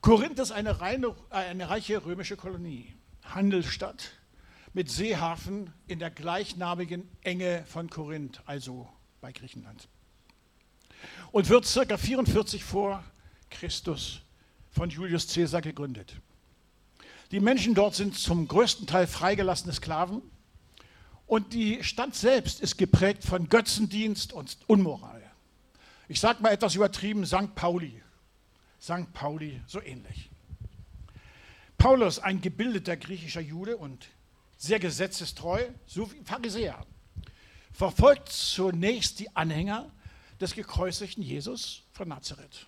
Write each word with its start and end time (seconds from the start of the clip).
Korinth 0.00 0.38
ist 0.38 0.50
eine, 0.50 0.80
reine, 0.80 1.14
eine 1.28 1.68
reiche 1.68 2.04
römische 2.04 2.36
Kolonie, 2.36 2.94
Handelsstadt 3.22 4.12
mit 4.72 4.90
Seehafen 4.90 5.72
in 5.88 5.98
der 5.98 6.10
gleichnamigen 6.10 7.06
Enge 7.22 7.64
von 7.66 7.90
Korinth, 7.90 8.40
also 8.46 8.88
bei 9.20 9.32
Griechenland. 9.32 9.88
Und 11.32 11.48
wird 11.48 11.66
circa 11.66 11.98
44 11.98 12.64
vor 12.64 13.04
Christus 13.50 14.22
von 14.70 14.88
Julius 14.88 15.32
Caesar 15.34 15.60
gegründet. 15.60 16.16
Die 17.30 17.40
Menschen 17.40 17.74
dort 17.74 17.94
sind 17.94 18.16
zum 18.16 18.48
größten 18.48 18.86
Teil 18.86 19.06
freigelassene 19.06 19.72
Sklaven 19.72 20.22
und 21.26 21.52
die 21.52 21.84
Stadt 21.84 22.14
selbst 22.14 22.60
ist 22.60 22.78
geprägt 22.78 23.22
von 23.24 23.48
Götzendienst 23.48 24.32
und 24.32 24.56
Unmoral. 24.66 25.22
Ich 26.08 26.20
sage 26.20 26.42
mal 26.42 26.50
etwas 26.52 26.74
übertrieben, 26.74 27.26
St. 27.26 27.54
Pauli. 27.54 28.02
St. 28.80 29.12
Pauli 29.12 29.60
so 29.66 29.80
ähnlich. 29.82 30.30
Paulus, 31.78 32.18
ein 32.18 32.40
gebildeter 32.40 32.96
griechischer 32.96 33.40
Jude 33.40 33.76
und 33.76 34.08
sehr 34.56 34.78
gesetzestreu, 34.78 35.64
so 35.86 36.12
wie 36.12 36.22
Pharisäer, 36.24 36.84
verfolgt 37.72 38.28
zunächst 38.28 39.18
die 39.18 39.34
Anhänger 39.34 39.90
des 40.40 40.54
gekreuzigten 40.54 41.22
Jesus 41.22 41.82
von 41.92 42.08
Nazareth. 42.08 42.66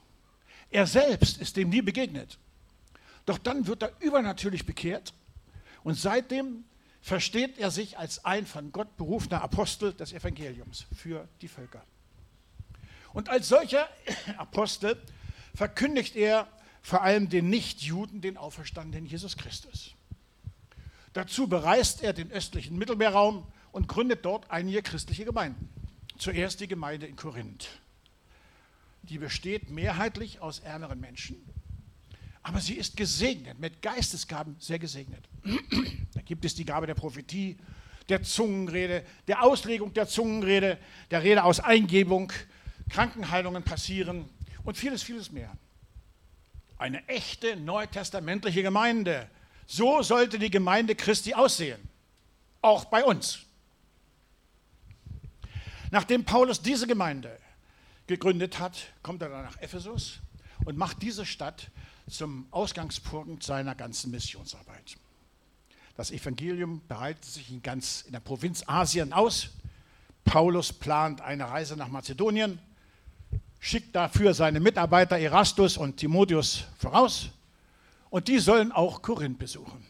Er 0.71 0.87
selbst 0.87 1.39
ist 1.39 1.57
dem 1.57 1.69
nie 1.69 1.83
begegnet. 1.83 2.39
Doch 3.27 3.39
dann 3.39 3.67
wird 3.67 3.83
er 3.83 3.93
übernatürlich 4.01 4.65
bekehrt 4.65 5.13
und 5.85 5.95
seitdem 5.95 6.65
versteht 7.03 7.59
er 7.59 7.71
sich 7.71 7.99
als 7.99 8.25
ein 8.25 8.47
von 8.47 8.73
Gott 8.73 8.97
berufener 8.97 9.43
Apostel 9.43 9.93
des 9.93 10.13
Evangeliums 10.13 10.87
für 10.97 11.29
die 11.41 11.49
Völker. 11.49 11.85
Und 13.13 13.29
als 13.29 13.49
solcher 13.49 13.89
Apostel 14.39 14.97
verkündigt 15.55 16.17
er 16.17 16.49
vor 16.83 17.03
allem 17.03 17.29
den 17.29 17.49
Nichtjuden 17.49 18.21
den 18.21 18.37
auferstandenen 18.37 19.07
Jesus 19.07 19.37
Christus. 19.37 19.95
Dazu 21.13 21.47
bereist 21.47 22.03
er 22.03 22.13
den 22.13 22.31
östlichen 22.31 22.77
Mittelmeerraum 22.77 23.47
und 23.71 23.87
gründet 23.87 24.25
dort 24.25 24.51
einige 24.51 24.83
christliche 24.83 25.25
Gemeinden. 25.25 25.69
Zuerst 26.19 26.61
die 26.61 26.69
Gemeinde 26.69 27.07
in 27.07 27.17
Korinth. 27.17 27.69
Die 29.03 29.19
besteht 29.19 29.71
mehrheitlich 29.71 30.41
aus 30.41 30.61
ärmeren 30.61 31.01
Menschen 31.01 31.37
aber 32.43 32.61
sie 32.61 32.75
ist 32.75 32.97
gesegnet, 32.97 33.59
mit 33.59 33.83
Geistesgaben 33.83 34.57
sehr 34.59 34.79
gesegnet. 34.79 35.29
da 36.15 36.21
gibt 36.23 36.45
es 36.45 36.55
die 36.55 36.65
Gabe 36.65 36.87
der 36.87 36.95
Prophetie, 36.95 37.57
der 38.09 38.23
Zungenrede, 38.23 39.05
der 39.29 39.43
Auslegung 39.43 39.95
der 39.95 40.09
Zungenrede, 40.09 40.79
der 41.11 41.23
Rede 41.23 41.45
aus 41.45 41.61
Eingebung, 41.61 42.33
Krankenheilungen 42.89 43.63
passieren 43.63 44.29
und 44.65 44.77
vieles, 44.77 45.03
vieles 45.03 45.31
mehr. 45.33 45.57
Eine 46.79 47.07
echte 47.09 47.57
neutestamentliche 47.57 48.63
Gemeinde. 48.63 49.29
So 49.67 50.03
sollte 50.03 50.39
die 50.39 50.51
Gemeinde 50.51 50.95
Christi 50.95 51.35
aussehen. 51.35 51.81
Auch 52.61 52.85
bei 52.87 53.05
uns. 53.05 53.41
Nachdem 55.91 56.25
Paulus 56.25 56.63
diese 56.63 56.87
Gemeinde 56.87 57.39
gegründet 58.07 58.59
hat, 58.59 58.93
kommt 59.03 59.23
er 59.23 59.29
dann 59.29 59.45
nach 59.45 59.59
Ephesus 59.59 60.21
und 60.65 60.77
macht 60.77 61.03
diese 61.03 61.27
Stadt 61.27 61.71
zum 62.09 62.47
Ausgangspunkt 62.51 63.43
seiner 63.43 63.75
ganzen 63.75 64.11
Missionsarbeit. 64.11 64.97
Das 65.97 66.11
Evangelium 66.11 66.81
bereitet 66.89 67.25
sich 67.25 67.51
in 67.51 67.63
ganz 67.63 68.03
in 68.03 68.13
der 68.13 68.21
Provinz 68.21 68.65
Asien 68.67 69.13
aus. 69.13 69.51
Paulus 70.25 70.73
plant 70.73 71.21
eine 71.21 71.49
Reise 71.49 71.77
nach 71.77 71.89
Mazedonien, 71.89 72.59
schickt 73.63 73.95
dafür 73.95 74.35
seine 74.35 74.59
Mitarbeiter 74.59 75.17
Erastus 75.17 75.77
und 75.77 75.97
Timotheus 75.97 76.65
voraus 76.77 77.31
und 78.11 78.27
die 78.27 78.41
sollen 78.41 78.73
auch 78.73 79.03
Korinth 79.03 79.39
besuchen. 79.39 79.87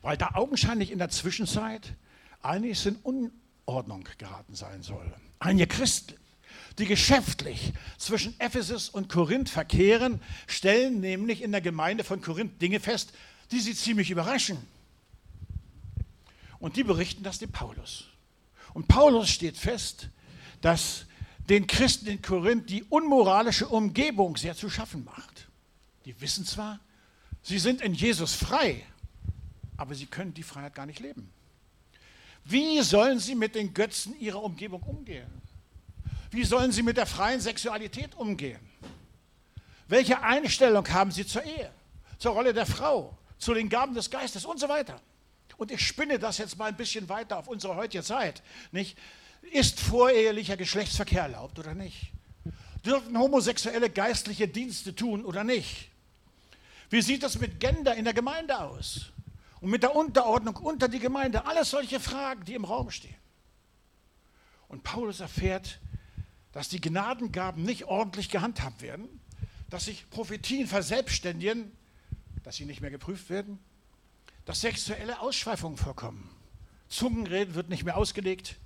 Weil 0.00 0.16
da 0.16 0.30
augenscheinlich 0.32 0.90
in 0.90 0.98
der 0.98 1.10
Zwischenzeit 1.10 1.92
einiges 2.40 2.86
in 2.86 2.96
Unordnung 2.96 4.08
geraten 4.16 4.54
sein 4.54 4.82
soll. 4.82 5.12
Einige 5.38 5.66
Christen 5.66 6.14
die 6.78 6.86
geschäftlich 6.86 7.74
zwischen 7.98 8.38
Ephesus 8.40 8.88
und 8.88 9.10
Korinth 9.10 9.50
verkehren, 9.50 10.20
stellen 10.46 11.00
nämlich 11.00 11.42
in 11.42 11.52
der 11.52 11.60
Gemeinde 11.60 12.02
von 12.02 12.22
Korinth 12.22 12.60
Dinge 12.62 12.80
fest, 12.80 13.12
die 13.50 13.60
sie 13.60 13.74
ziemlich 13.74 14.10
überraschen. 14.10 14.56
Und 16.58 16.76
die 16.76 16.84
berichten 16.84 17.22
das 17.22 17.38
dem 17.38 17.52
Paulus. 17.52 18.08
Und 18.72 18.88
Paulus 18.88 19.28
steht 19.28 19.58
fest, 19.58 20.08
dass 20.62 21.04
den 21.48 21.66
Christen 21.66 22.06
in 22.06 22.22
Korinth 22.22 22.70
die 22.70 22.84
unmoralische 22.84 23.68
Umgebung 23.68 24.36
sehr 24.36 24.54
zu 24.54 24.70
schaffen 24.70 25.04
macht. 25.04 25.48
Die 26.04 26.20
wissen 26.20 26.44
zwar, 26.44 26.80
sie 27.42 27.58
sind 27.58 27.80
in 27.80 27.94
Jesus 27.94 28.34
frei, 28.34 28.84
aber 29.76 29.94
sie 29.94 30.06
können 30.06 30.34
die 30.34 30.42
Freiheit 30.42 30.74
gar 30.74 30.86
nicht 30.86 31.00
leben. 31.00 31.32
Wie 32.44 32.80
sollen 32.82 33.18
sie 33.18 33.34
mit 33.34 33.54
den 33.54 33.72
Götzen 33.72 34.18
ihrer 34.18 34.42
Umgebung 34.42 34.82
umgehen? 34.82 35.30
Wie 36.30 36.44
sollen 36.44 36.72
sie 36.72 36.82
mit 36.82 36.96
der 36.96 37.06
freien 37.06 37.40
Sexualität 37.40 38.14
umgehen? 38.14 38.60
Welche 39.86 40.22
Einstellung 40.22 40.88
haben 40.88 41.10
sie 41.10 41.26
zur 41.26 41.44
Ehe, 41.44 41.70
zur 42.18 42.32
Rolle 42.32 42.54
der 42.54 42.66
Frau, 42.66 43.16
zu 43.38 43.52
den 43.52 43.68
Gaben 43.68 43.94
des 43.94 44.10
Geistes 44.10 44.44
und 44.44 44.58
so 44.58 44.68
weiter? 44.68 45.00
Und 45.58 45.70
ich 45.70 45.86
spinne 45.86 46.18
das 46.18 46.38
jetzt 46.38 46.56
mal 46.56 46.66
ein 46.66 46.76
bisschen 46.76 47.08
weiter 47.08 47.38
auf 47.38 47.48
unsere 47.48 47.76
heutige 47.76 48.02
Zeit. 48.02 48.42
Nicht? 48.72 48.96
Ist 49.50 49.80
vorehelicher 49.80 50.56
Geschlechtsverkehr 50.56 51.22
erlaubt 51.22 51.58
oder 51.58 51.74
nicht? 51.74 52.12
Dürfen 52.84 53.18
Homosexuelle 53.18 53.90
geistliche 53.90 54.48
Dienste 54.48 54.94
tun 54.94 55.24
oder 55.24 55.44
nicht? 55.44 55.90
Wie 56.90 57.02
sieht 57.02 57.22
es 57.22 57.38
mit 57.38 57.60
Gender 57.60 57.94
in 57.94 58.04
der 58.04 58.14
Gemeinde 58.14 58.58
aus? 58.58 59.12
Und 59.60 59.70
mit 59.70 59.82
der 59.82 59.94
Unterordnung 59.94 60.56
unter 60.56 60.88
die 60.88 60.98
Gemeinde? 60.98 61.46
Alles 61.46 61.70
solche 61.70 62.00
Fragen, 62.00 62.44
die 62.44 62.54
im 62.54 62.64
Raum 62.64 62.90
stehen. 62.90 63.14
Und 64.68 64.82
Paulus 64.82 65.20
erfährt, 65.20 65.78
dass 66.52 66.68
die 66.68 66.80
Gnadengaben 66.80 67.62
nicht 67.62 67.84
ordentlich 67.84 68.28
gehandhabt 68.28 68.82
werden, 68.82 69.20
dass 69.70 69.86
sich 69.86 70.08
Prophetien 70.10 70.66
verselbstständigen, 70.66 71.72
dass 72.42 72.56
sie 72.56 72.64
nicht 72.64 72.80
mehr 72.80 72.90
geprüft 72.90 73.30
werden, 73.30 73.58
dass 74.44 74.60
sexuelle 74.60 75.20
Ausschweifungen 75.20 75.76
vorkommen, 75.76 76.28
Zungenreden 76.88 77.54
wird 77.54 77.70
nicht 77.70 77.84
mehr 77.84 77.96
ausgelegt 77.96 78.56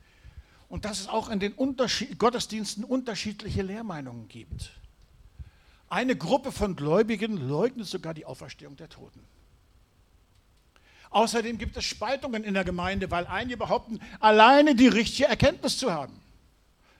und 0.68 0.84
dass 0.84 1.00
es 1.00 1.08
auch 1.08 1.28
in 1.28 1.40
den 1.40 1.52
Unterschied 1.52 2.18
Gottesdiensten 2.18 2.84
unterschiedliche 2.84 3.62
Lehrmeinungen 3.62 4.28
gibt. 4.28 4.72
Eine 5.88 6.16
Gruppe 6.16 6.50
von 6.50 6.74
Gläubigen 6.74 7.36
leugnet 7.36 7.86
sogar 7.86 8.14
die 8.14 8.26
Auferstehung 8.26 8.76
der 8.76 8.88
Toten. 8.88 9.20
Außerdem 11.10 11.58
gibt 11.58 11.76
es 11.76 11.84
Spaltungen 11.84 12.42
in 12.42 12.54
der 12.54 12.64
Gemeinde, 12.64 13.10
weil 13.10 13.26
einige 13.26 13.56
behaupten, 13.56 14.00
alleine 14.18 14.74
die 14.74 14.88
richtige 14.88 15.28
Erkenntnis 15.28 15.78
zu 15.78 15.92
haben. 15.92 16.20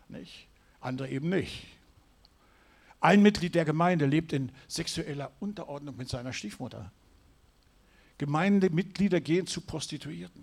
Nicht? 0.09 0.47
andere 0.81 1.09
eben 1.09 1.28
nicht. 1.28 1.66
Ein 3.00 3.22
Mitglied 3.22 3.55
der 3.55 3.65
Gemeinde 3.65 4.06
lebt 4.06 4.32
in 4.32 4.53
sexueller 4.69 5.32
Unterordnung 5.41 5.97
mit 5.97 6.09
seiner 6.09 6.32
Stiefmutter. 6.32 6.91
Gemeindemitglieder 8.19 9.21
gehen 9.21 9.47
zu 9.47 9.60
Prostituierten 9.60 10.43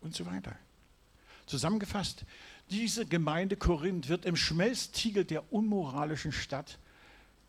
und 0.00 0.14
so 0.14 0.26
weiter. 0.26 0.56
Zusammengefasst, 1.50 2.24
diese 2.70 3.04
Gemeinde 3.04 3.56
Korinth 3.56 4.08
wird 4.08 4.24
im 4.24 4.36
Schmelztiegel 4.36 5.24
der 5.24 5.52
unmoralischen 5.52 6.30
Stadt 6.30 6.78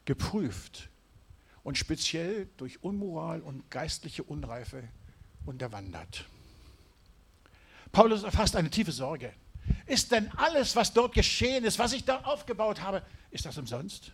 geprüft 0.05 0.89
und 1.63 1.77
speziell 1.77 2.49
durch 2.57 2.83
Unmoral 2.83 3.41
und 3.41 3.69
geistliche 3.69 4.23
Unreife 4.23 4.83
unterwandert. 5.45 6.25
Paulus 7.91 8.23
erfasst 8.23 8.55
eine 8.55 8.71
tiefe 8.71 8.91
Sorge. 8.91 9.33
Ist 9.85 10.11
denn 10.11 10.31
alles, 10.37 10.75
was 10.75 10.93
dort 10.93 11.13
geschehen 11.13 11.63
ist, 11.63 11.77
was 11.77 11.93
ich 11.93 12.03
da 12.03 12.21
aufgebaut 12.21 12.81
habe, 12.81 13.03
ist 13.29 13.45
das 13.45 13.59
umsonst? 13.59 14.13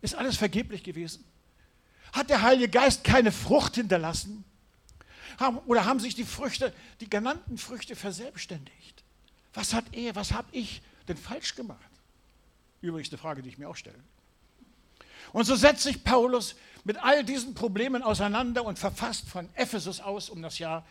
Ist 0.00 0.14
alles 0.14 0.38
vergeblich 0.38 0.82
gewesen? 0.82 1.22
Hat 2.12 2.30
der 2.30 2.40
Heilige 2.40 2.70
Geist 2.70 3.04
keine 3.04 3.30
Frucht 3.30 3.74
hinterlassen? 3.74 4.44
oder 5.66 5.84
haben 5.84 6.00
sich 6.00 6.14
die 6.14 6.24
Früchte, 6.24 6.72
die 7.00 7.08
genannten 7.10 7.58
Früchte 7.58 7.94
verselbstständigt? 7.94 9.04
Was 9.54 9.74
hat 9.74 9.84
er, 9.92 10.14
was 10.14 10.32
habe 10.32 10.48
ich 10.52 10.82
denn 11.08 11.16
falsch 11.16 11.54
gemacht? 11.54 11.90
Übrigens 12.80 13.10
eine 13.10 13.18
Frage, 13.18 13.42
die 13.42 13.48
ich 13.48 13.58
mir 13.58 13.68
auch 13.68 13.76
stelle. 13.76 13.98
Und 15.32 15.44
so 15.44 15.56
setzt 15.56 15.82
sich 15.82 16.04
Paulus 16.04 16.54
mit 16.84 17.02
all 17.02 17.24
diesen 17.24 17.54
Problemen 17.54 18.02
auseinander 18.02 18.64
und 18.64 18.78
verfasst 18.78 19.28
von 19.28 19.48
Ephesus 19.54 20.00
aus 20.00 20.30
um 20.30 20.42
das 20.42 20.58
Jahr 20.58 20.86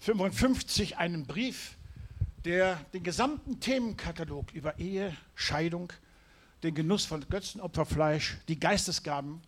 55 0.00 0.98
einen 0.98 1.26
Brief 1.26 1.76
der 2.44 2.76
den 2.92 3.02
gesamten 3.02 3.60
Themenkatalog 3.60 4.52
über 4.52 4.78
Ehe, 4.78 5.14
Scheidung, 5.34 5.92
den 6.62 6.74
Genuss 6.74 7.04
von 7.04 7.26
Götzenopferfleisch, 7.28 8.38
die 8.48 8.58
Geistesgaben 8.58 9.42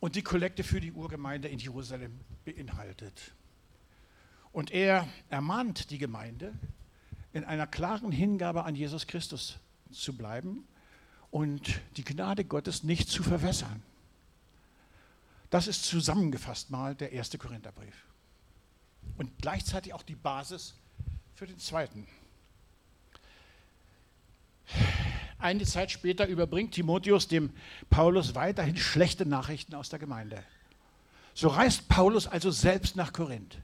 und 0.00 0.16
die 0.16 0.22
Kollekte 0.22 0.64
für 0.64 0.80
die 0.80 0.92
Urgemeinde 0.92 1.48
in 1.48 1.58
Jerusalem 1.58 2.20
beinhaltet. 2.44 3.32
Und 4.52 4.70
er 4.70 5.08
ermahnt 5.28 5.90
die 5.90 5.98
Gemeinde, 5.98 6.52
in 7.36 7.44
einer 7.44 7.66
klaren 7.66 8.10
Hingabe 8.10 8.64
an 8.64 8.74
Jesus 8.74 9.06
Christus 9.06 9.58
zu 9.92 10.16
bleiben 10.16 10.66
und 11.30 11.82
die 11.98 12.04
Gnade 12.04 12.46
Gottes 12.46 12.82
nicht 12.82 13.10
zu 13.10 13.22
verwässern. 13.22 13.82
Das 15.50 15.66
ist 15.66 15.84
zusammengefasst 15.84 16.70
mal 16.70 16.94
der 16.94 17.12
erste 17.12 17.36
Korintherbrief. 17.36 18.06
Und 19.18 19.30
gleichzeitig 19.38 19.92
auch 19.92 20.02
die 20.02 20.14
Basis 20.14 20.76
für 21.34 21.46
den 21.46 21.58
zweiten. 21.58 22.06
Eine 25.38 25.64
Zeit 25.64 25.90
später 25.90 26.26
überbringt 26.26 26.72
Timotheus 26.72 27.28
dem 27.28 27.52
Paulus 27.90 28.34
weiterhin 28.34 28.78
schlechte 28.78 29.26
Nachrichten 29.26 29.74
aus 29.74 29.90
der 29.90 29.98
Gemeinde. 29.98 30.42
So 31.34 31.48
reist 31.48 31.86
Paulus 31.90 32.26
also 32.26 32.50
selbst 32.50 32.96
nach 32.96 33.12
Korinth. 33.12 33.58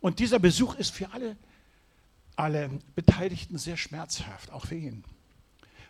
Und 0.00 0.18
dieser 0.18 0.40
Besuch 0.40 0.74
ist 0.74 0.90
für 0.90 1.12
alle, 1.12 1.36
alle 2.42 2.70
Beteiligten 2.96 3.56
sehr 3.56 3.76
schmerzhaft, 3.76 4.50
auch 4.50 4.66
für 4.66 4.74
ihn. 4.74 5.04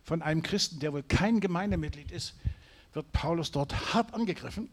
Von 0.05 0.21
einem 0.21 0.43
Christen, 0.43 0.81
der 0.81 0.93
wohl 0.93 1.03
kein 1.03 1.41
Gemeindemitglied 1.41 2.11
ist, 2.11 2.35
wird 2.93 3.11
Paulus 3.13 3.53
dort 3.53 3.95
hart 3.95 4.13
angegriffen 4.13 4.69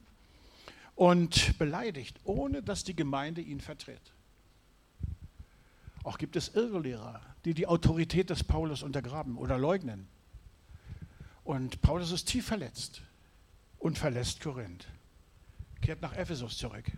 und 0.96 1.58
beleidigt, 1.58 2.20
ohne 2.26 2.62
dass 2.62 2.84
die 2.84 2.98
Gemeinde 2.98 3.40
ihn 3.40 3.62
vertritt. 3.62 4.02
Auch 6.04 6.18
gibt 6.18 6.36
es 6.36 6.54
Irrlehrer, 6.54 7.22
die 7.46 7.54
die 7.54 7.66
Autorität 7.66 8.30
des 8.30 8.44
Paulus 8.44 8.84
untergraben 8.84 9.38
oder 9.38 9.58
leugnen. 9.58 10.10
Und 11.46 11.82
Paulus 11.82 12.12
ist 12.12 12.26
tief 12.26 12.46
verletzt 12.46 13.04
und 13.78 13.98
verlässt 13.98 14.42
Korinth, 14.42 14.86
kehrt 15.82 16.02
nach 16.02 16.14
Ephesus 16.14 16.58
zurück. 16.58 16.92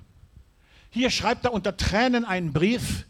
Hier 0.90 1.12
schreibt 1.12 1.46
er 1.46 1.54
unter 1.54 1.78
Tränen 1.78 2.26
einen 2.26 2.52
Brief, 2.52 3.06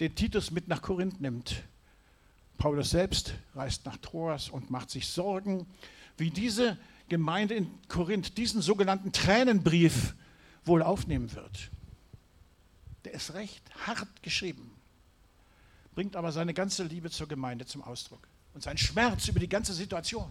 den 0.00 0.14
Titus 0.14 0.50
mit 0.50 0.68
nach 0.68 0.82
Korinth 0.82 1.20
nimmt. 1.20 1.62
Paulus 2.56 2.90
selbst 2.90 3.34
reist 3.54 3.86
nach 3.86 3.96
Troas 3.98 4.48
und 4.48 4.70
macht 4.70 4.90
sich 4.90 5.06
Sorgen, 5.08 5.66
wie 6.16 6.30
diese 6.30 6.76
Gemeinde 7.08 7.54
in 7.54 7.70
Korinth 7.88 8.36
diesen 8.36 8.62
sogenannten 8.62 9.12
Tränenbrief 9.12 10.14
wohl 10.64 10.82
aufnehmen 10.82 11.32
wird. 11.34 11.70
Der 13.04 13.14
ist 13.14 13.34
recht 13.34 13.62
hart 13.86 14.22
geschrieben 14.22 14.78
bringt 15.98 16.14
aber 16.14 16.30
seine 16.30 16.54
ganze 16.54 16.84
Liebe 16.84 17.10
zur 17.10 17.26
Gemeinde 17.26 17.66
zum 17.66 17.82
Ausdruck 17.82 18.28
und 18.54 18.62
sein 18.62 18.78
Schmerz 18.78 19.26
über 19.26 19.40
die 19.40 19.48
ganze 19.48 19.74
Situation. 19.74 20.30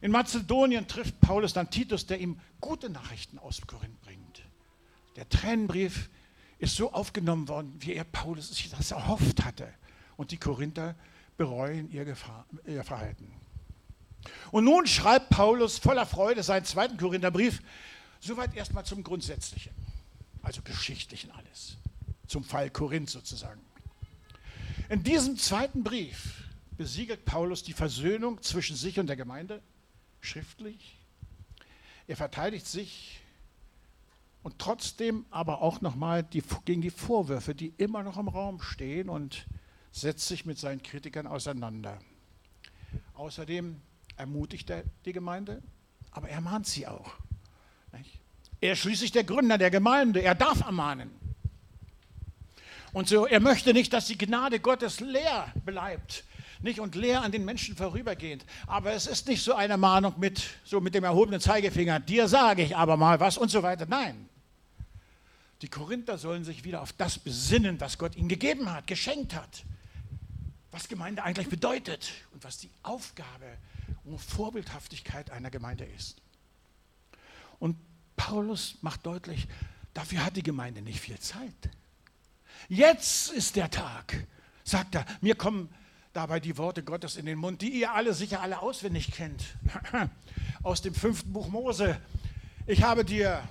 In 0.00 0.10
Mazedonien 0.10 0.88
trifft 0.88 1.20
Paulus 1.20 1.52
dann 1.52 1.68
Titus, 1.68 2.06
der 2.06 2.18
ihm 2.18 2.40
gute 2.58 2.88
Nachrichten 2.88 3.38
aus 3.38 3.60
Korinth 3.66 4.00
bringt. 4.00 4.40
Der 5.16 5.28
Tränenbrief 5.28 6.08
ist 6.66 6.76
so 6.76 6.92
aufgenommen 6.92 7.48
worden, 7.48 7.74
wie 7.78 7.94
er 7.94 8.04
Paulus 8.04 8.48
sich 8.48 8.70
das 8.70 8.90
erhofft 8.90 9.44
hatte. 9.44 9.72
Und 10.16 10.30
die 10.30 10.36
Korinther 10.36 10.94
bereuen 11.36 11.90
ihr, 11.90 12.04
Gefahr, 12.04 12.46
ihr 12.66 12.84
Verhalten. 12.84 13.32
Und 14.50 14.64
nun 14.64 14.86
schreibt 14.86 15.30
Paulus 15.30 15.78
voller 15.78 16.06
Freude 16.06 16.42
seinen 16.42 16.64
zweiten 16.64 16.96
Korintherbrief, 16.96 17.62
soweit 18.20 18.54
erstmal 18.54 18.84
zum 18.84 19.04
Grundsätzlichen, 19.04 19.72
also 20.42 20.62
Geschichtlichen 20.62 21.30
alles 21.30 21.76
zum 22.26 22.42
Fall 22.42 22.70
Korinth 22.70 23.10
sozusagen. 23.10 23.60
In 24.88 25.02
diesem 25.02 25.36
zweiten 25.36 25.84
Brief 25.84 26.44
besiegelt 26.76 27.24
Paulus 27.24 27.62
die 27.62 27.72
Versöhnung 27.72 28.42
zwischen 28.42 28.76
sich 28.76 28.98
und 28.98 29.06
der 29.06 29.16
Gemeinde 29.16 29.62
schriftlich. 30.20 30.98
Er 32.08 32.16
verteidigt 32.16 32.66
sich 32.66 33.20
und 34.46 34.60
trotzdem 34.60 35.26
aber 35.32 35.60
auch 35.60 35.80
nochmal 35.80 36.22
die, 36.22 36.40
gegen 36.64 36.80
die 36.80 36.90
Vorwürfe, 36.90 37.52
die 37.52 37.74
immer 37.78 38.04
noch 38.04 38.16
im 38.16 38.28
Raum 38.28 38.62
stehen 38.62 39.08
und 39.08 39.44
setzt 39.90 40.28
sich 40.28 40.46
mit 40.46 40.56
seinen 40.56 40.84
Kritikern 40.84 41.26
auseinander. 41.26 41.98
Außerdem 43.14 43.80
ermutigt 44.16 44.70
er 44.70 44.84
die 45.04 45.12
Gemeinde, 45.12 45.64
aber 46.12 46.28
er 46.28 46.40
mahnt 46.40 46.68
sie 46.68 46.86
auch. 46.86 47.14
Er 48.60 48.74
ist 48.74 48.78
schließlich 48.78 49.10
der 49.10 49.24
Gründer 49.24 49.58
der 49.58 49.72
Gemeinde, 49.72 50.22
er 50.22 50.36
darf 50.36 50.60
ermahnen. 50.60 51.10
Und 52.92 53.08
so, 53.08 53.26
er 53.26 53.40
möchte 53.40 53.72
nicht, 53.72 53.92
dass 53.92 54.06
die 54.06 54.16
Gnade 54.16 54.60
Gottes 54.60 55.00
leer 55.00 55.52
bleibt, 55.64 56.22
nicht 56.60 56.78
und 56.78 56.94
leer 56.94 57.22
an 57.22 57.32
den 57.32 57.44
Menschen 57.44 57.74
vorübergehend. 57.74 58.46
Aber 58.68 58.92
es 58.92 59.08
ist 59.08 59.26
nicht 59.26 59.42
so 59.42 59.54
eine 59.54 59.76
Mahnung 59.76 60.14
mit, 60.18 60.40
so 60.62 60.80
mit 60.80 60.94
dem 60.94 61.02
erhobenen 61.02 61.40
Zeigefinger, 61.40 61.98
dir 61.98 62.28
sage 62.28 62.62
ich 62.62 62.76
aber 62.76 62.96
mal 62.96 63.18
was 63.18 63.38
und 63.38 63.50
so 63.50 63.64
weiter. 63.64 63.86
Nein. 63.88 64.28
Die 65.62 65.68
Korinther 65.68 66.18
sollen 66.18 66.44
sich 66.44 66.64
wieder 66.64 66.82
auf 66.82 66.92
das 66.92 67.18
besinnen, 67.18 67.80
was 67.80 67.98
Gott 67.98 68.14
ihnen 68.16 68.28
gegeben 68.28 68.70
hat, 68.70 68.86
geschenkt 68.86 69.34
hat. 69.34 69.64
Was 70.70 70.88
Gemeinde 70.88 71.22
eigentlich 71.22 71.48
bedeutet 71.48 72.12
und 72.32 72.44
was 72.44 72.58
die 72.58 72.70
Aufgabe 72.82 73.46
und 74.04 74.20
Vorbildhaftigkeit 74.20 75.30
einer 75.30 75.50
Gemeinde 75.50 75.84
ist. 75.84 76.20
Und 77.58 77.76
Paulus 78.16 78.76
macht 78.82 79.06
deutlich, 79.06 79.48
dafür 79.94 80.24
hat 80.24 80.36
die 80.36 80.42
Gemeinde 80.42 80.82
nicht 80.82 81.00
viel 81.00 81.18
Zeit. 81.18 81.70
Jetzt 82.68 83.30
ist 83.30 83.56
der 83.56 83.70
Tag, 83.70 84.26
sagt 84.64 84.94
er. 84.94 85.06
Mir 85.20 85.34
kommen 85.34 85.68
dabei 86.12 86.40
die 86.40 86.56
Worte 86.56 86.82
Gottes 86.82 87.16
in 87.16 87.26
den 87.26 87.38
Mund, 87.38 87.62
die 87.62 87.70
ihr 87.70 87.92
alle 87.92 88.14
sicher 88.14 88.40
alle 88.40 88.60
auswendig 88.60 89.12
kennt. 89.12 89.44
Aus 90.62 90.82
dem 90.82 90.94
fünften 90.94 91.32
Buch 91.32 91.48
Mose. 91.48 92.00
Ich 92.66 92.82
habe 92.82 93.04
dir 93.04 93.46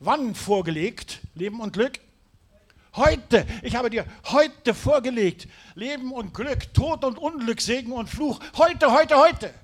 wann 0.00 0.34
vorgelegt? 0.34 1.20
Leben 1.34 1.60
und 1.60 1.72
Glück? 1.72 2.00
Heute, 2.94 3.46
ich 3.62 3.76
habe 3.76 3.90
dir 3.90 4.06
heute 4.24 4.72
vorgelegt, 4.72 5.48
Leben 5.74 6.12
und 6.12 6.32
Glück, 6.32 6.72
Tod 6.72 7.04
und 7.04 7.18
Unglück, 7.18 7.60
Segen 7.60 7.92
und 7.92 8.08
Fluch. 8.08 8.40
Heute, 8.56 8.90
heute, 8.90 9.18
heute. 9.18 9.54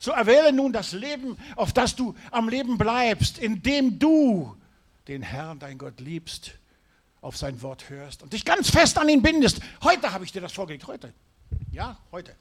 So 0.00 0.12
erwähle 0.12 0.52
nun 0.52 0.72
das 0.72 0.92
Leben, 0.92 1.36
auf 1.56 1.72
das 1.72 1.94
du 1.94 2.14
am 2.30 2.48
Leben 2.48 2.78
bleibst, 2.78 3.38
indem 3.38 3.98
du 3.98 4.56
den 5.08 5.22
Herrn, 5.22 5.58
dein 5.58 5.76
Gott, 5.76 6.00
liebst 6.00 6.52
auf 7.20 7.36
sein 7.36 7.60
Wort 7.62 7.90
hörst 7.90 8.22
und 8.22 8.32
dich 8.32 8.44
ganz 8.44 8.70
fest 8.70 8.96
an 8.96 9.08
ihn 9.08 9.22
bindest. 9.22 9.60
Heute 9.82 10.12
habe 10.12 10.24
ich 10.24 10.32
dir 10.32 10.40
das 10.40 10.52
vorgelegt, 10.52 10.86
heute. 10.86 11.12
Ja, 11.70 11.98
heute. 12.12 12.34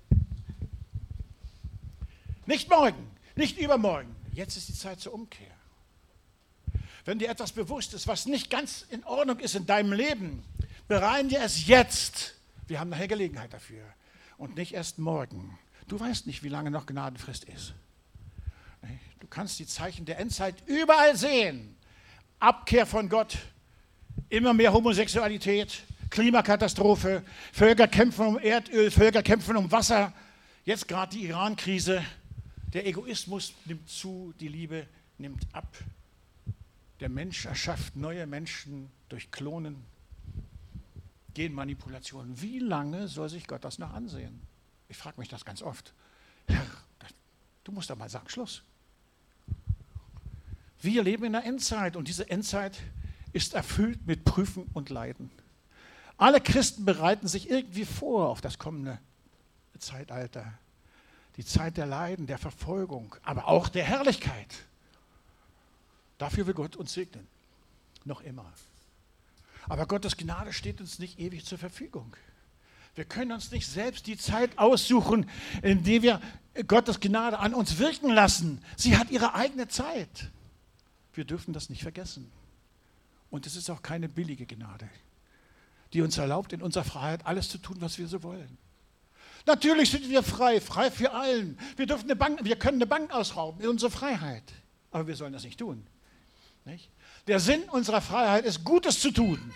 Nicht 2.45 2.69
morgen, 2.69 3.11
nicht 3.35 3.57
übermorgen. 3.57 4.15
Jetzt 4.31 4.55
ist 4.55 4.69
die 4.69 4.73
Zeit 4.73 5.01
zur 5.01 5.13
Umkehr. 5.13 5.56
Wenn 7.07 7.19
dir 7.19 7.29
etwas 7.29 7.53
bewusst 7.53 7.93
ist, 7.93 8.05
was 8.09 8.25
nicht 8.25 8.49
ganz 8.49 8.85
in 8.89 9.01
Ordnung 9.05 9.39
ist 9.39 9.55
in 9.55 9.65
deinem 9.65 9.93
Leben, 9.93 10.43
bereinige 10.89 11.37
es 11.37 11.65
jetzt. 11.65 12.35
Wir 12.67 12.81
haben 12.81 12.89
nachher 12.89 13.07
Gelegenheit 13.07 13.53
dafür. 13.53 13.85
Und 14.37 14.57
nicht 14.57 14.73
erst 14.73 14.99
morgen. 14.99 15.57
Du 15.87 15.97
weißt 15.97 16.27
nicht, 16.27 16.43
wie 16.43 16.49
lange 16.49 16.69
noch 16.69 16.85
Gnadenfrist 16.85 17.45
ist. 17.45 17.73
Du 19.21 19.27
kannst 19.27 19.57
die 19.57 19.65
Zeichen 19.65 20.03
der 20.03 20.19
Endzeit 20.19 20.55
überall 20.65 21.15
sehen. 21.15 21.77
Abkehr 22.39 22.85
von 22.85 23.07
Gott, 23.07 23.37
immer 24.27 24.53
mehr 24.53 24.73
Homosexualität, 24.73 25.83
Klimakatastrophe, 26.09 27.23
Völker 27.53 27.87
kämpfen 27.87 28.27
um 28.27 28.37
Erdöl, 28.37 28.91
Völker 28.91 29.23
kämpfen 29.23 29.55
um 29.55 29.71
Wasser, 29.71 30.11
jetzt 30.65 30.89
gerade 30.89 31.15
die 31.15 31.23
Iran-Krise. 31.23 32.03
Der 32.73 32.85
Egoismus 32.85 33.53
nimmt 33.63 33.89
zu, 33.89 34.33
die 34.41 34.49
Liebe 34.49 34.87
nimmt 35.17 35.47
ab. 35.53 35.69
Der 36.99 37.09
Mensch 37.09 37.45
erschafft 37.45 37.95
neue 37.95 38.25
Menschen 38.25 38.89
durch 39.09 39.29
Klonen, 39.31 39.85
Genmanipulationen. 41.33 42.41
Wie 42.41 42.59
lange 42.59 43.07
soll 43.07 43.29
sich 43.29 43.45
Gott 43.47 43.63
das 43.63 43.77
noch 43.77 43.93
ansehen? 43.93 44.41
Ich 44.89 44.97
frage 44.97 45.19
mich 45.19 45.29
das 45.29 45.45
ganz 45.45 45.61
oft. 45.61 45.93
Herr, 46.47 46.65
du 47.63 47.71
musst 47.71 47.89
doch 47.89 47.97
mal 47.97 48.09
sagen, 48.09 48.29
Schluss. 48.29 48.63
Wir 50.81 51.03
leben 51.03 51.25
in 51.25 51.33
der 51.33 51.43
Endzeit 51.43 51.95
und 51.95 52.07
diese 52.07 52.29
Endzeit 52.29 52.79
ist 53.33 53.53
erfüllt 53.53 54.05
mit 54.07 54.23
Prüfen 54.25 54.63
und 54.73 54.89
Leiden. 54.89 55.31
Alle 56.17 56.41
Christen 56.41 56.85
bereiten 56.85 57.27
sich 57.27 57.49
irgendwie 57.49 57.85
vor 57.85 58.29
auf 58.29 58.41
das 58.41 58.57
kommende 58.57 58.99
Zeitalter. 59.77 60.53
Die 61.35 61.45
Zeit 61.45 61.77
der 61.77 61.85
Leiden, 61.85 62.25
der 62.25 62.39
Verfolgung, 62.39 63.15
aber 63.21 63.47
auch 63.47 63.69
der 63.69 63.83
Herrlichkeit. 63.83 64.66
Dafür 66.17 66.47
will 66.47 66.53
Gott 66.53 66.75
uns 66.75 66.93
segnen. 66.93 67.27
Noch 68.05 68.21
immer. 68.21 68.51
Aber 69.69 69.85
Gottes 69.85 70.17
Gnade 70.17 70.53
steht 70.53 70.79
uns 70.79 70.99
nicht 70.99 71.19
ewig 71.19 71.45
zur 71.45 71.57
Verfügung. 71.57 72.15
Wir 72.95 73.05
können 73.05 73.31
uns 73.31 73.51
nicht 73.51 73.67
selbst 73.67 74.07
die 74.07 74.17
Zeit 74.17 74.57
aussuchen, 74.57 75.29
in 75.61 75.83
der 75.83 76.01
wir 76.01 76.21
Gottes 76.65 76.99
Gnade 76.99 77.37
an 77.37 77.53
uns 77.53 77.77
wirken 77.77 78.09
lassen. 78.09 78.63
Sie 78.75 78.97
hat 78.97 79.11
ihre 79.11 79.35
eigene 79.35 79.67
Zeit. 79.67 80.31
Wir 81.13 81.25
dürfen 81.25 81.53
das 81.53 81.69
nicht 81.69 81.83
vergessen. 81.83 82.31
Und 83.29 83.45
es 83.45 83.55
ist 83.55 83.69
auch 83.69 83.81
keine 83.81 84.09
billige 84.09 84.45
Gnade, 84.45 84.89
die 85.93 86.01
uns 86.01 86.17
erlaubt, 86.17 86.53
in 86.53 86.61
unserer 86.61 86.85
Freiheit 86.85 87.25
alles 87.25 87.49
zu 87.49 87.57
tun, 87.57 87.77
was 87.81 87.99
wir 87.99 88.07
so 88.07 88.23
wollen. 88.23 88.57
Natürlich 89.45 89.91
sind 89.91 90.09
wir 90.09 90.23
frei, 90.23 90.59
frei 90.59 90.89
für 90.89 91.11
allen. 91.11 91.59
Wir, 91.75 91.85
dürfen 91.85 92.05
eine 92.05 92.15
Bank, 92.15 92.43
wir 92.43 92.55
können 92.57 92.77
eine 92.77 92.87
Bank 92.87 93.11
ausrauben, 93.11 93.61
in 93.61 93.69
unsere 93.69 93.91
Freiheit. 93.91 94.43
Aber 94.91 95.07
wir 95.07 95.15
sollen 95.15 95.33
das 95.33 95.43
nicht 95.43 95.59
tun. 95.59 95.85
Nicht? 96.67 96.89
Der 97.27 97.39
Sinn 97.39 97.63
unserer 97.69 98.01
Freiheit 98.01 98.45
ist, 98.45 98.63
Gutes 98.63 98.99
zu 98.99 99.11
tun. 99.11 99.53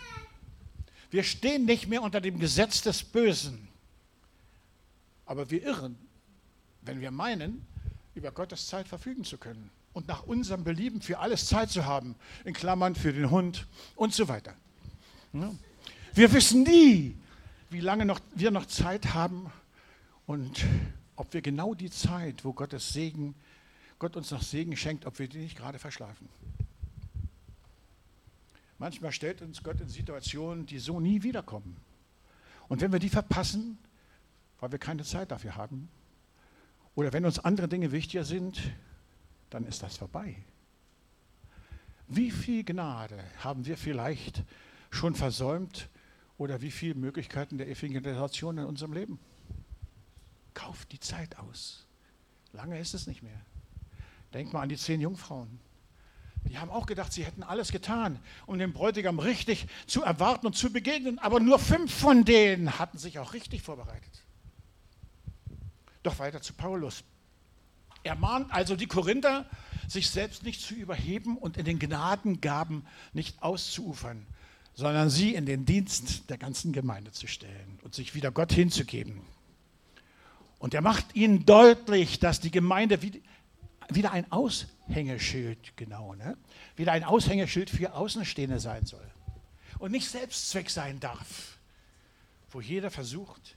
Wir 1.10 1.24
stehen 1.24 1.66
nicht 1.66 1.88
mehr 1.88 2.02
unter 2.02 2.22
dem 2.22 2.40
Gesetz 2.40 2.82
des 2.82 3.04
Bösen. 3.04 3.68
Aber 5.26 5.52
wir 5.52 5.62
irren, 5.62 5.98
wenn 6.82 7.02
wir 7.02 7.12
meinen, 7.12 7.68
über 8.16 8.32
Gottes 8.32 8.68
Zeit 8.68 8.88
verfügen 8.88 9.26
zu 9.26 9.38
können. 9.38 9.70
und 9.94 10.08
nach 10.08 10.24
unserem 10.24 10.64
Belieben 10.64 11.02
für 11.02 11.20
alles 11.20 11.48
Zeit 11.48 11.70
zu 11.70 11.86
haben, 11.86 12.16
in 12.46 12.54
Klammern 12.54 12.96
für 12.96 13.12
den 13.12 13.30
Hund 13.30 13.68
und 13.96 14.14
so 14.14 14.28
weiter. 14.28 14.54
Wir 16.14 16.32
wissen 16.32 16.64
nie, 16.64 17.18
wie 17.70 17.80
lange 17.82 18.06
noch, 18.06 18.20
wir 18.34 18.52
noch 18.52 18.66
Zeit 18.68 19.14
haben 19.14 19.52
und 20.26 20.66
ob 21.16 21.34
wir 21.34 21.42
genau 21.42 21.74
die 21.74 21.90
Zeit, 21.90 22.46
wo 22.46 22.54
Gottes 22.54 22.94
Segen, 22.94 23.36
Gott 24.00 24.16
uns 24.16 24.32
noch 24.32 24.42
Segen 24.42 24.76
schenkt, 24.76 25.06
ob 25.06 25.20
wir 25.20 25.28
die 25.28 25.40
nicht 25.40 25.58
gerade 25.58 25.78
verschlafen. 25.78 26.30
Manchmal 28.82 29.12
stellt 29.12 29.44
uns 29.44 29.62
Gott 29.62 29.80
in 29.80 29.90
Situationen, 29.90 30.66
die 30.66 30.80
so 30.80 31.00
nie 31.00 31.22
wiederkommen. 31.22 31.78
Und 32.68 32.82
wenn 32.82 32.92
wir 32.92 32.98
die 32.98 33.10
verpassen, 33.10 33.78
weil 34.60 34.72
wir 34.72 34.80
keine 34.80 35.04
Zeit 35.04 35.30
dafür 35.30 35.56
haben, 35.56 35.88
oder 36.96 37.14
wenn 37.14 37.24
uns 37.24 37.38
andere 37.38 37.68
Dinge 37.68 37.92
wichtiger 37.92 38.26
sind, 38.26 38.60
dann 39.52 39.68
ist 39.68 39.84
das 39.84 39.98
vorbei. 39.98 40.36
Wie 42.08 42.32
viel 42.32 42.64
Gnade 42.64 43.24
haben 43.44 43.68
wir 43.68 43.78
vielleicht 43.78 44.44
schon 44.90 45.14
versäumt 45.14 45.88
oder 46.40 46.64
wie 46.64 46.72
viele 46.72 46.96
Möglichkeiten 46.96 47.60
der 47.60 47.68
Evangelisation 47.70 48.58
in 48.58 48.66
unserem 48.66 48.94
Leben? 48.94 49.20
Kauft 50.56 50.92
die 50.92 51.00
Zeit 51.00 51.38
aus. 51.38 51.86
Lange 52.52 52.80
ist 52.80 52.96
es 52.96 53.06
nicht 53.06 53.22
mehr. 53.22 53.46
Denk 54.34 54.52
mal 54.54 54.64
an 54.64 54.70
die 54.70 54.76
zehn 54.76 55.02
Jungfrauen. 55.02 55.60
Die 56.46 56.58
haben 56.58 56.72
auch 56.72 56.86
gedacht, 56.86 57.14
sie 57.14 57.24
hätten 57.24 57.44
alles 57.44 57.72
getan, 57.72 58.20
um 58.46 58.58
den 58.58 58.74
Bräutigam 58.74 59.20
richtig 59.20 59.68
zu 59.86 60.02
erwarten 60.02 60.48
und 60.48 60.56
zu 60.56 60.72
begegnen, 60.72 61.20
aber 61.20 61.40
nur 61.40 61.60
fünf 61.60 61.94
von 61.94 62.26
denen 62.26 62.80
hatten 62.80 62.98
sich 62.98 63.20
auch 63.20 63.34
richtig 63.34 63.62
vorbereitet. 63.62 64.24
Doch 66.04 66.20
weiter 66.20 66.42
zu 66.42 66.54
Paulus. 66.54 67.04
Er 68.04 68.16
mahnt 68.16 68.52
also 68.52 68.76
die 68.76 68.88
Korinther, 68.88 69.46
sich 69.88 70.10
selbst 70.10 70.44
nicht 70.44 70.62
zu 70.62 70.74
überheben 70.74 71.38
und 71.38 71.58
in 71.58 71.66
den 71.66 71.78
Gnadengaben 71.78 72.86
nicht 73.14 73.44
auszuufern, 73.44 74.26
sondern 74.74 75.10
sie 75.10 75.36
in 75.36 75.46
den 75.46 75.66
Dienst 75.66 76.30
der 76.30 76.38
ganzen 76.38 76.72
Gemeinde 76.72 77.12
zu 77.12 77.28
stellen 77.28 77.80
und 77.84 77.94
sich 77.94 78.16
wieder 78.16 78.32
Gott 78.32 78.52
hinzugeben. 78.52 79.22
Und 80.58 80.74
er 80.74 80.82
macht 80.82 81.16
ihnen 81.16 81.46
deutlich, 81.46 82.20
dass 82.20 82.40
die 82.40 82.52
Gemeinde 82.52 83.02
wieder 83.96 84.12
ein 84.12 84.32
Aushängeschild, 84.32 85.76
genau, 85.76 86.16
ne? 86.16 86.38
wieder 86.76 86.92
ein 86.92 87.04
Aushängeschild 87.04 87.70
für 87.70 87.94
Außenstehende 87.94 88.60
sein 88.60 88.86
soll 88.86 89.10
und 89.80 89.92
nicht 89.92 90.10
Selbstzweck 90.10 90.70
sein 90.70 91.00
darf, 91.00 91.58
wo 92.52 92.62
jeder 92.62 92.92
versucht, 92.92 93.56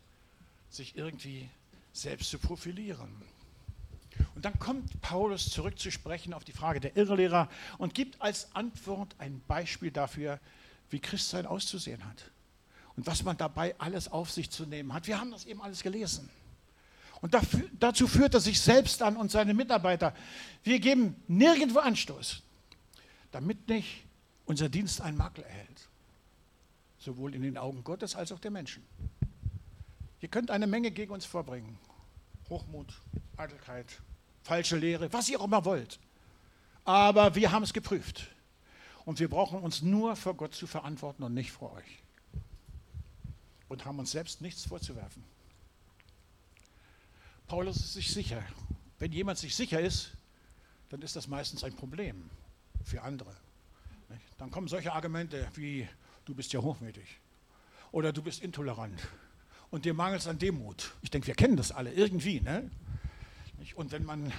sich 0.70 0.96
irgendwie 0.96 1.48
selbst 1.92 2.30
zu 2.30 2.38
profilieren. 2.38 3.22
Und 4.34 4.44
dann 4.44 4.58
kommt 4.58 5.00
Paulus 5.00 5.50
zurück 5.50 5.78
zu 5.78 5.90
sprechen 5.90 6.32
auf 6.32 6.44
die 6.44 6.52
Frage 6.52 6.80
der 6.80 6.96
Irrlehrer 6.96 7.48
und 7.78 7.94
gibt 7.94 8.20
als 8.20 8.54
Antwort 8.54 9.14
ein 9.18 9.42
Beispiel 9.46 9.90
dafür, 9.90 10.40
wie 10.90 11.00
Christsein 11.00 11.46
auszusehen 11.46 12.04
hat 12.04 12.30
und 12.96 13.06
was 13.06 13.22
man 13.24 13.36
dabei 13.36 13.74
alles 13.78 14.10
auf 14.10 14.30
sich 14.30 14.50
zu 14.50 14.66
nehmen 14.66 14.92
hat. 14.92 15.06
Wir 15.06 15.20
haben 15.20 15.30
das 15.30 15.44
eben 15.44 15.62
alles 15.62 15.82
gelesen. 15.82 16.30
Und 17.20 17.34
dafür, 17.34 17.68
dazu 17.78 18.06
führt 18.06 18.34
er 18.34 18.40
sich 18.40 18.60
selbst 18.60 19.02
an 19.02 19.16
und 19.16 19.30
seine 19.30 19.54
Mitarbeiter. 19.54 20.14
Wir 20.62 20.78
geben 20.78 21.16
nirgendwo 21.26 21.78
Anstoß, 21.78 22.42
damit 23.32 23.68
nicht 23.68 24.04
unser 24.46 24.68
Dienst 24.68 25.00
einen 25.00 25.16
Makel 25.16 25.44
erhält. 25.44 25.88
Sowohl 26.98 27.34
in 27.34 27.42
den 27.42 27.58
Augen 27.58 27.84
Gottes 27.84 28.14
als 28.14 28.32
auch 28.32 28.38
der 28.38 28.50
Menschen. 28.50 28.82
Ihr 30.20 30.28
könnt 30.28 30.50
eine 30.50 30.66
Menge 30.66 30.90
gegen 30.90 31.12
uns 31.12 31.24
vorbringen. 31.24 31.78
Hochmut, 32.48 32.94
Eitelkeit, 33.36 33.86
falsche 34.42 34.76
Lehre, 34.76 35.12
was 35.12 35.28
ihr 35.28 35.40
auch 35.40 35.44
immer 35.44 35.64
wollt. 35.64 35.98
Aber 36.84 37.34
wir 37.34 37.52
haben 37.52 37.62
es 37.62 37.72
geprüft. 37.72 38.28
Und 39.04 39.18
wir 39.20 39.28
brauchen 39.28 39.60
uns 39.60 39.82
nur 39.82 40.16
vor 40.16 40.34
Gott 40.34 40.54
zu 40.54 40.66
verantworten 40.66 41.22
und 41.22 41.34
nicht 41.34 41.52
vor 41.52 41.72
euch. 41.72 42.02
Und 43.68 43.84
haben 43.84 43.98
uns 43.98 44.12
selbst 44.12 44.40
nichts 44.40 44.66
vorzuwerfen. 44.66 45.22
Paulus 47.46 47.76
ist 47.76 47.92
sich 47.92 48.12
sicher. 48.12 48.42
Wenn 48.98 49.12
jemand 49.12 49.38
sich 49.38 49.54
sicher 49.54 49.80
ist, 49.80 50.12
dann 50.88 51.02
ist 51.02 51.16
das 51.16 51.28
meistens 51.28 51.64
ein 51.64 51.74
Problem 51.74 52.30
für 52.84 53.02
andere. 53.02 53.34
Dann 54.38 54.50
kommen 54.50 54.68
solche 54.68 54.92
Argumente 54.92 55.46
wie, 55.54 55.88
du 56.24 56.34
bist 56.34 56.52
ja 56.52 56.60
hochmütig 56.60 57.20
oder 57.92 58.12
du 58.12 58.22
bist 58.22 58.42
intolerant 58.42 59.00
und 59.70 59.84
dir 59.84 59.94
mangelt 59.94 60.20
es 60.20 60.26
an 60.26 60.38
Demut. 60.38 60.94
Ich 61.02 61.10
denke, 61.10 61.26
wir 61.26 61.34
kennen 61.34 61.56
das 61.56 61.72
alle 61.72 61.92
irgendwie. 61.92 62.40
Ne? 62.40 62.70
Und 63.74 63.92
wenn 63.92 64.04
man 64.04 64.32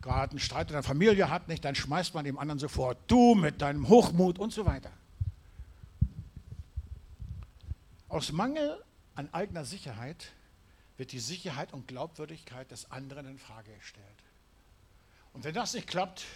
gerade 0.00 0.32
einen 0.32 0.40
Streit 0.40 0.68
in 0.68 0.74
der 0.74 0.82
Familie 0.82 1.30
hat, 1.30 1.48
nicht, 1.48 1.64
dann 1.64 1.74
schmeißt 1.74 2.14
man 2.14 2.24
dem 2.24 2.38
anderen 2.38 2.58
sofort, 2.58 2.98
du 3.06 3.34
mit 3.34 3.60
deinem 3.60 3.88
Hochmut 3.88 4.38
und 4.38 4.52
so 4.52 4.66
weiter. 4.66 4.90
Aus 8.08 8.32
Mangel 8.32 8.82
an 9.14 9.32
eigener 9.32 9.64
Sicherheit 9.64 10.32
wird 11.00 11.12
die 11.12 11.18
Sicherheit 11.18 11.72
und 11.72 11.88
Glaubwürdigkeit 11.88 12.70
des 12.70 12.90
anderen 12.90 13.26
in 13.26 13.38
Frage 13.38 13.72
gestellt. 13.72 14.06
Und 15.32 15.44
wenn 15.44 15.54
das 15.54 15.72
nicht 15.72 15.86
klappt, 15.86 16.26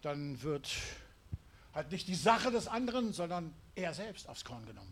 dann 0.00 0.40
wird 0.40 0.74
halt 1.74 1.92
nicht 1.92 2.08
die 2.08 2.14
Sache 2.14 2.50
des 2.50 2.66
anderen, 2.66 3.12
sondern 3.12 3.52
er 3.74 3.92
selbst 3.92 4.26
aufs 4.26 4.42
Korn 4.42 4.64
genommen. 4.64 4.90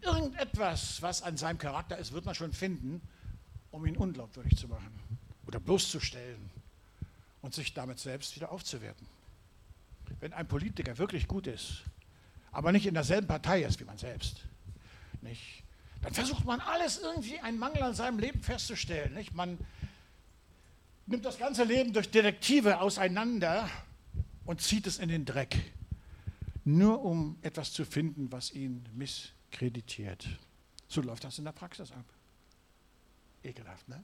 Irgendetwas, 0.00 1.00
was 1.02 1.22
an 1.22 1.36
seinem 1.36 1.58
Charakter 1.58 1.98
ist, 1.98 2.10
wird 2.10 2.24
man 2.24 2.34
schon 2.34 2.52
finden, 2.52 3.00
um 3.70 3.86
ihn 3.86 3.96
unglaubwürdig 3.96 4.58
zu 4.58 4.66
machen 4.66 4.98
oder 5.46 5.60
bloßzustellen 5.60 6.50
und 7.42 7.54
sich 7.54 7.74
damit 7.74 8.00
selbst 8.00 8.34
wieder 8.34 8.50
aufzuwerten. 8.50 9.06
Wenn 10.18 10.32
ein 10.32 10.48
Politiker 10.48 10.98
wirklich 10.98 11.28
gut 11.28 11.46
ist, 11.46 11.84
aber 12.50 12.72
nicht 12.72 12.86
in 12.86 12.94
derselben 12.94 13.28
Partei 13.28 13.62
ist 13.62 13.78
wie 13.78 13.84
man 13.84 13.98
selbst, 13.98 14.40
nicht, 15.22 15.62
dann 16.02 16.14
versucht 16.14 16.44
man 16.44 16.60
alles 16.60 16.98
irgendwie 16.98 17.38
einen 17.40 17.58
Mangel 17.58 17.82
an 17.82 17.94
seinem 17.94 18.18
Leben 18.18 18.42
festzustellen. 18.42 19.14
Nicht? 19.14 19.34
Man 19.34 19.58
nimmt 21.06 21.24
das 21.24 21.38
ganze 21.38 21.64
Leben 21.64 21.92
durch 21.92 22.10
Detektive 22.10 22.80
auseinander 22.80 23.68
und 24.44 24.62
zieht 24.62 24.86
es 24.86 24.98
in 24.98 25.08
den 25.08 25.24
Dreck, 25.24 25.56
nur 26.64 27.04
um 27.04 27.38
etwas 27.42 27.72
zu 27.72 27.84
finden, 27.84 28.32
was 28.32 28.52
ihn 28.52 28.86
misskreditiert. 28.94 30.26
So 30.88 31.02
läuft 31.02 31.24
das 31.24 31.38
in 31.38 31.44
der 31.44 31.52
Praxis 31.52 31.92
ab. 31.92 32.04
Ekelhaft, 33.42 33.88
ne? 33.88 34.02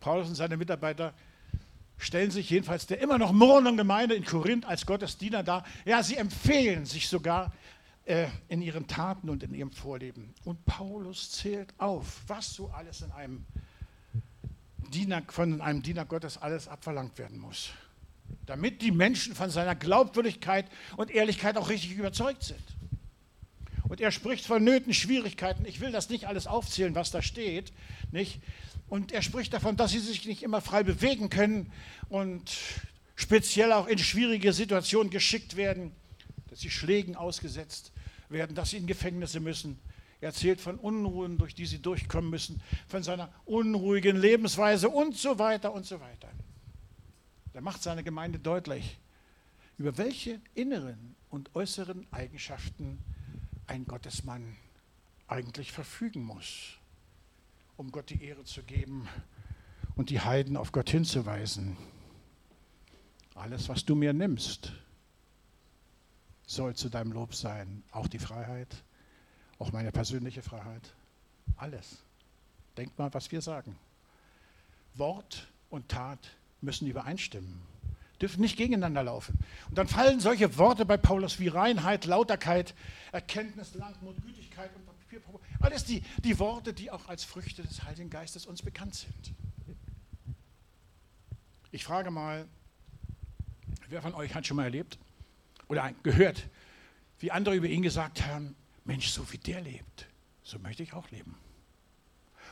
Paulus 0.00 0.28
und 0.28 0.34
seine 0.34 0.56
Mitarbeiter 0.56 1.14
stellen 1.98 2.30
sich 2.30 2.50
jedenfalls 2.50 2.86
der 2.86 3.00
immer 3.00 3.18
noch 3.18 3.32
murrenden 3.32 3.76
Gemeinde 3.76 4.14
in 4.14 4.24
Korinth 4.24 4.64
als 4.66 4.86
Gottes 4.86 5.18
Diener 5.18 5.42
dar. 5.42 5.64
Ja, 5.84 6.02
sie 6.02 6.16
empfehlen 6.16 6.84
sich 6.84 7.08
sogar 7.08 7.52
äh, 8.06 8.28
in 8.46 8.62
ihren 8.62 8.86
Taten 8.86 9.28
und 9.28 9.42
in 9.42 9.52
ihrem 9.52 9.72
Vorleben. 9.72 10.32
Und 10.44 10.64
Paulus 10.64 11.32
zählt 11.32 11.74
auf, 11.78 12.22
was 12.28 12.54
so 12.54 12.68
alles 12.68 13.02
in 13.02 13.10
einem 13.10 13.44
Diener, 14.92 15.24
von 15.26 15.60
einem 15.60 15.82
Diener 15.82 16.04
Gottes 16.04 16.38
alles 16.38 16.68
abverlangt 16.68 17.18
werden 17.18 17.38
muss, 17.38 17.70
damit 18.46 18.80
die 18.80 18.92
Menschen 18.92 19.34
von 19.34 19.50
seiner 19.50 19.74
Glaubwürdigkeit 19.74 20.66
und 20.96 21.10
Ehrlichkeit 21.10 21.56
auch 21.56 21.68
richtig 21.68 21.96
überzeugt 21.96 22.44
sind. 22.44 22.62
Und 23.88 24.00
er 24.00 24.12
spricht 24.12 24.46
von 24.46 24.62
Nöten, 24.62 24.94
Schwierigkeiten. 24.94 25.64
Ich 25.64 25.80
will 25.80 25.90
das 25.90 26.08
nicht 26.08 26.26
alles 26.26 26.46
aufzählen, 26.46 26.94
was 26.94 27.10
da 27.10 27.22
steht, 27.22 27.72
nicht? 28.12 28.40
Und 28.88 29.10
er 29.10 29.22
spricht 29.22 29.52
davon, 29.52 29.76
dass 29.76 29.90
sie 29.90 29.98
sich 29.98 30.26
nicht 30.26 30.44
immer 30.44 30.60
frei 30.60 30.84
bewegen 30.84 31.28
können 31.28 31.72
und 32.08 32.56
speziell 33.16 33.72
auch 33.72 33.88
in 33.88 33.98
schwierige 33.98 34.52
Situationen 34.52 35.10
geschickt 35.10 35.56
werden, 35.56 35.90
dass 36.50 36.60
sie 36.60 36.70
Schlägen 36.70 37.16
ausgesetzt 37.16 37.90
werden, 38.28 38.54
dass 38.56 38.70
sie 38.70 38.78
in 38.78 38.86
Gefängnisse 38.86 39.40
müssen. 39.40 39.78
Er 40.20 40.28
erzählt 40.28 40.60
von 40.60 40.76
Unruhen, 40.76 41.38
durch 41.38 41.54
die 41.54 41.66
sie 41.66 41.80
durchkommen 41.80 42.30
müssen, 42.30 42.60
von 42.88 43.02
seiner 43.02 43.30
unruhigen 43.44 44.16
Lebensweise 44.16 44.88
und 44.88 45.16
so 45.16 45.38
weiter 45.38 45.72
und 45.72 45.84
so 45.84 46.00
weiter. 46.00 46.28
Er 47.52 47.60
macht 47.60 47.82
seine 47.82 48.02
Gemeinde 48.02 48.38
deutlich, 48.38 48.98
über 49.78 49.96
welche 49.98 50.40
inneren 50.54 51.16
und 51.30 51.54
äußeren 51.54 52.06
Eigenschaften 52.10 52.98
ein 53.66 53.84
Gottesmann 53.84 54.56
eigentlich 55.28 55.72
verfügen 55.72 56.22
muss, 56.22 56.78
um 57.76 57.90
Gott 57.90 58.10
die 58.10 58.22
Ehre 58.22 58.44
zu 58.44 58.62
geben 58.62 59.08
und 59.96 60.10
die 60.10 60.20
Heiden 60.20 60.56
auf 60.56 60.72
Gott 60.72 60.90
hinzuweisen. 60.90 61.76
Alles, 63.34 63.68
was 63.68 63.84
du 63.84 63.94
mir 63.94 64.12
nimmst, 64.12 64.72
soll 66.46 66.74
zu 66.74 66.88
deinem 66.88 67.12
Lob 67.12 67.34
sein. 67.34 67.82
Auch 67.90 68.06
die 68.06 68.20
Freiheit, 68.20 68.68
auch 69.58 69.72
meine 69.72 69.92
persönliche 69.92 70.42
Freiheit. 70.42 70.94
Alles. 71.56 71.98
Denk 72.76 72.96
mal, 72.98 73.12
was 73.12 73.30
wir 73.32 73.42
sagen. 73.42 73.76
Wort 74.94 75.48
und 75.68 75.88
Tat 75.88 76.30
müssen 76.60 76.86
übereinstimmen, 76.86 77.60
dürfen 78.20 78.40
nicht 78.40 78.56
gegeneinander 78.56 79.02
laufen. 79.02 79.38
Und 79.68 79.76
dann 79.76 79.88
fallen 79.88 80.20
solche 80.20 80.56
Worte 80.56 80.86
bei 80.86 80.96
Paulus 80.96 81.38
wie 81.38 81.48
Reinheit, 81.48 82.06
Lauterkeit, 82.06 82.74
Erkenntnis, 83.12 83.74
Langmut, 83.74 84.16
Gütigkeit 84.24 84.74
und 84.74 84.86
Papierprobe. 84.86 85.40
Alles 85.60 85.84
die, 85.84 86.02
die 86.22 86.38
Worte, 86.38 86.72
die 86.72 86.90
auch 86.90 87.08
als 87.08 87.24
Früchte 87.24 87.62
des 87.62 87.82
Heiligen 87.82 88.08
Geistes 88.08 88.46
uns 88.46 88.62
bekannt 88.62 88.94
sind. 88.94 89.34
Ich 91.72 91.84
frage 91.84 92.10
mal, 92.10 92.46
wer 93.88 94.00
von 94.00 94.14
euch 94.14 94.34
hat 94.34 94.46
schon 94.46 94.56
mal 94.56 94.64
erlebt 94.64 94.98
oder 95.68 95.92
gehört, 96.02 96.48
wie 97.18 97.30
andere 97.30 97.54
über 97.54 97.66
ihn 97.66 97.82
gesagt 97.82 98.22
haben, 98.26 98.54
Mensch, 98.84 99.08
so 99.08 99.30
wie 99.32 99.38
der 99.38 99.60
lebt, 99.60 100.06
so 100.42 100.58
möchte 100.58 100.82
ich 100.82 100.92
auch 100.92 101.10
leben. 101.10 101.36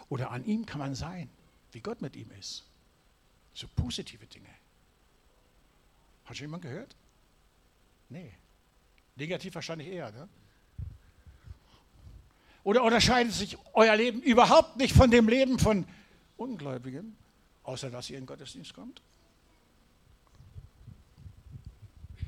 Oder 0.08 0.30
an 0.30 0.44
ihm 0.44 0.66
kann 0.66 0.80
man 0.80 0.94
sein, 0.94 1.30
wie 1.72 1.80
Gott 1.80 2.02
mit 2.02 2.16
ihm 2.16 2.30
ist. 2.38 2.64
So 3.52 3.68
positive 3.76 4.26
Dinge. 4.26 4.48
Hat 6.24 6.36
schon 6.36 6.46
jemand 6.46 6.62
gehört? 6.62 6.96
Nee. 8.08 8.32
Negativ 9.16 9.54
wahrscheinlich 9.54 9.88
eher, 9.88 10.10
ne? 10.12 10.28
Oder 12.64 12.82
unterscheidet 12.82 13.32
sich 13.32 13.58
euer 13.74 13.94
Leben 13.94 14.22
überhaupt 14.22 14.76
nicht 14.76 14.94
von 14.94 15.10
dem 15.10 15.28
Leben 15.28 15.58
von 15.58 15.86
Ungläubigen, 16.36 17.16
außer 17.62 17.90
dass 17.90 18.08
ihr 18.08 18.16
in 18.16 18.22
den 18.22 18.26
Gottesdienst 18.26 18.74
kommt? 18.74 19.02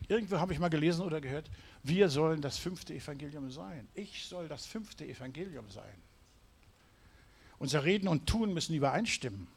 Irgendwo 0.08 0.38
habe 0.38 0.52
ich 0.52 0.58
mal 0.58 0.68
gelesen 0.68 1.02
oder 1.02 1.20
gehört, 1.20 1.50
wir 1.82 2.08
sollen 2.08 2.40
das 2.40 2.58
fünfte 2.58 2.94
Evangelium 2.94 3.50
sein. 3.50 3.88
Ich 3.94 4.26
soll 4.26 4.48
das 4.48 4.66
fünfte 4.66 5.04
Evangelium 5.04 5.68
sein. 5.70 5.94
Unser 7.58 7.84
Reden 7.84 8.06
und 8.06 8.26
Tun 8.26 8.54
müssen 8.54 8.74
übereinstimmen. 8.74 9.48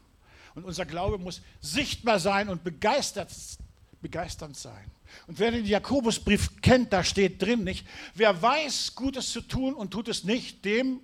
Und 0.55 0.65
unser 0.65 0.85
Glaube 0.85 1.19
muss 1.19 1.41
sichtbar 1.61 2.19
sein 2.19 2.49
und 2.49 2.63
begeistert, 2.63 3.31
begeisternd 4.01 4.57
sein. 4.57 4.89
Und 5.27 5.37
wer 5.37 5.51
den 5.51 5.65
Jakobusbrief 5.65 6.61
kennt, 6.61 6.93
da 6.93 7.03
steht 7.03 7.41
drin 7.41 7.63
nicht, 7.63 7.85
wer 8.15 8.41
weiß, 8.41 8.95
Gutes 8.95 9.31
zu 9.31 9.41
tun 9.41 9.75
und 9.75 9.91
tut 9.91 10.07
es 10.07 10.23
nicht, 10.23 10.65
dem 10.65 11.01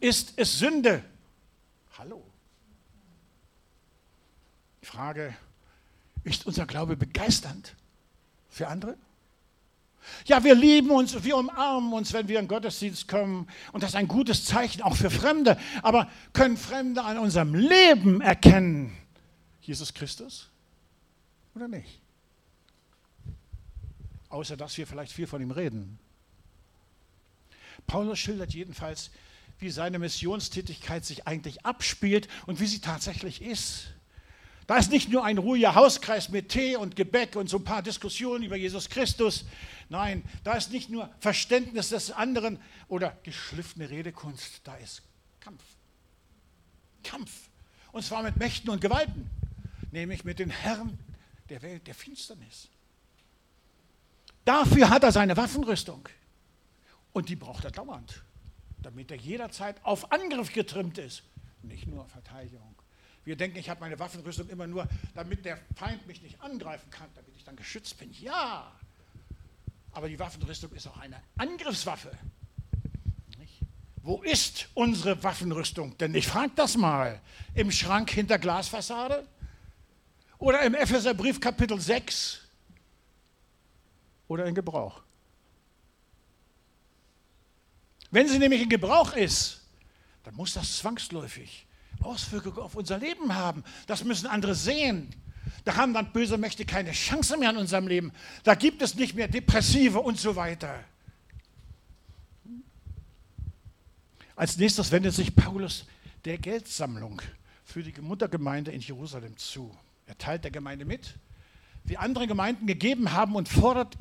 ist 0.00 0.32
es 0.36 0.58
Sünde. 0.58 1.04
Hallo. 1.98 2.24
Die 4.82 4.86
Frage, 4.86 5.36
ist 6.24 6.46
unser 6.46 6.66
Glaube 6.66 6.96
begeisternd 6.96 7.74
für 8.50 8.68
andere? 8.68 8.96
Ja, 10.24 10.42
wir 10.42 10.54
lieben 10.54 10.90
uns, 10.90 11.22
wir 11.22 11.36
umarmen 11.36 11.92
uns, 11.92 12.12
wenn 12.12 12.28
wir 12.28 12.38
in 12.38 12.44
den 12.44 12.48
Gottesdienst 12.48 13.06
kommen. 13.08 13.48
Und 13.72 13.82
das 13.82 13.90
ist 13.90 13.96
ein 13.96 14.08
gutes 14.08 14.44
Zeichen 14.44 14.82
auch 14.82 14.96
für 14.96 15.10
Fremde. 15.10 15.58
Aber 15.82 16.10
können 16.32 16.56
Fremde 16.56 17.02
an 17.02 17.18
unserem 17.18 17.54
Leben 17.54 18.20
erkennen, 18.20 18.96
Jesus 19.60 19.94
Christus 19.94 20.48
oder 21.54 21.68
nicht? 21.68 22.00
Außer 24.28 24.56
dass 24.56 24.76
wir 24.78 24.86
vielleicht 24.86 25.12
viel 25.12 25.26
von 25.26 25.42
ihm 25.42 25.50
reden. 25.50 25.98
Paulus 27.86 28.18
schildert 28.18 28.54
jedenfalls, 28.54 29.10
wie 29.58 29.70
seine 29.70 29.98
Missionstätigkeit 29.98 31.04
sich 31.04 31.26
eigentlich 31.26 31.66
abspielt 31.66 32.28
und 32.46 32.60
wie 32.60 32.66
sie 32.66 32.80
tatsächlich 32.80 33.42
ist. 33.42 33.88
Da 34.70 34.76
ist 34.76 34.92
nicht 34.92 35.08
nur 35.08 35.24
ein 35.24 35.36
ruhiger 35.36 35.74
Hauskreis 35.74 36.28
mit 36.28 36.50
Tee 36.50 36.76
und 36.76 36.94
Gebäck 36.94 37.34
und 37.34 37.50
so 37.50 37.56
ein 37.56 37.64
paar 37.64 37.82
Diskussionen 37.82 38.44
über 38.44 38.54
Jesus 38.54 38.88
Christus. 38.88 39.44
Nein, 39.88 40.22
da 40.44 40.52
ist 40.52 40.70
nicht 40.70 40.90
nur 40.90 41.10
Verständnis 41.18 41.88
des 41.88 42.12
anderen 42.12 42.60
oder 42.86 43.18
geschliffene 43.24 43.90
Redekunst, 43.90 44.60
da 44.62 44.76
ist 44.76 45.02
Kampf. 45.40 45.64
Kampf. 47.02 47.32
Und 47.90 48.04
zwar 48.04 48.22
mit 48.22 48.36
Mächten 48.36 48.70
und 48.70 48.80
Gewalten, 48.80 49.28
nämlich 49.90 50.22
mit 50.22 50.38
den 50.38 50.50
Herren 50.50 51.00
der 51.48 51.62
Welt 51.62 51.88
der 51.88 51.94
Finsternis. 51.96 52.68
Dafür 54.44 54.88
hat 54.88 55.02
er 55.02 55.10
seine 55.10 55.36
Waffenrüstung. 55.36 56.08
Und 57.12 57.28
die 57.28 57.34
braucht 57.34 57.64
er 57.64 57.72
dauernd, 57.72 58.22
damit 58.80 59.10
er 59.10 59.16
jederzeit 59.16 59.84
auf 59.84 60.12
Angriff 60.12 60.52
getrimmt 60.52 60.96
ist, 60.96 61.24
nicht 61.60 61.88
nur 61.88 62.06
Verteidigung. 62.06 62.79
Wir 63.24 63.36
denken, 63.36 63.58
ich 63.58 63.68
habe 63.68 63.80
meine 63.80 63.98
Waffenrüstung 63.98 64.48
immer 64.48 64.66
nur, 64.66 64.88
damit 65.14 65.44
der 65.44 65.58
Feind 65.76 66.06
mich 66.06 66.22
nicht 66.22 66.40
angreifen 66.40 66.90
kann, 66.90 67.08
damit 67.14 67.36
ich 67.36 67.44
dann 67.44 67.56
geschützt 67.56 67.98
bin. 67.98 68.10
Ja, 68.12 68.72
aber 69.92 70.08
die 70.08 70.18
Waffenrüstung 70.18 70.72
ist 70.72 70.86
auch 70.86 70.96
eine 70.98 71.20
Angriffswaffe. 71.36 72.16
Nicht? 73.38 73.60
Wo 74.02 74.22
ist 74.22 74.68
unsere 74.74 75.22
Waffenrüstung? 75.22 75.98
Denn 75.98 76.14
ich 76.14 76.26
frage 76.26 76.52
das 76.56 76.76
mal. 76.76 77.20
Im 77.54 77.70
Schrank 77.70 78.10
hinter 78.10 78.38
Glasfassade? 78.38 79.26
Oder 80.38 80.62
im 80.62 80.74
Epheserbrief 80.74 81.40
Kapitel 81.40 81.78
6? 81.78 82.40
Oder 84.28 84.46
in 84.46 84.54
Gebrauch? 84.54 85.02
Wenn 88.10 88.28
sie 88.28 88.38
nämlich 88.38 88.62
in 88.62 88.68
Gebrauch 88.68 89.12
ist, 89.12 89.60
dann 90.24 90.34
muss 90.34 90.54
das 90.54 90.78
zwangsläufig 90.78 91.66
Auswirkungen 92.02 92.58
auf 92.58 92.74
unser 92.74 92.98
Leben 92.98 93.34
haben. 93.34 93.64
Das 93.86 94.04
müssen 94.04 94.26
andere 94.26 94.54
sehen. 94.54 95.08
Da 95.64 95.76
haben 95.76 95.94
dann 95.94 96.12
böse 96.12 96.38
Mächte 96.38 96.64
keine 96.64 96.92
Chance 96.92 97.36
mehr 97.36 97.50
in 97.50 97.56
unserem 97.56 97.86
Leben. 97.86 98.12
Da 98.44 98.54
gibt 98.54 98.82
es 98.82 98.94
nicht 98.94 99.14
mehr 99.14 99.28
Depressive 99.28 100.00
und 100.00 100.18
so 100.18 100.36
weiter. 100.36 100.84
Als 104.36 104.56
nächstes 104.56 104.90
wendet 104.90 105.14
sich 105.14 105.36
Paulus 105.36 105.84
der 106.24 106.38
Geldsammlung 106.38 107.20
für 107.64 107.82
die 107.82 107.98
Muttergemeinde 108.00 108.70
in 108.70 108.80
Jerusalem 108.80 109.36
zu. 109.36 109.76
Er 110.06 110.16
teilt 110.16 110.44
der 110.44 110.50
Gemeinde 110.50 110.84
mit, 110.84 111.14
wie 111.84 111.96
andere 111.96 112.26
Gemeinden 112.26 112.66
gegeben 112.66 113.12
haben 113.12 113.36
und 113.36 113.48
fordert 113.48 113.96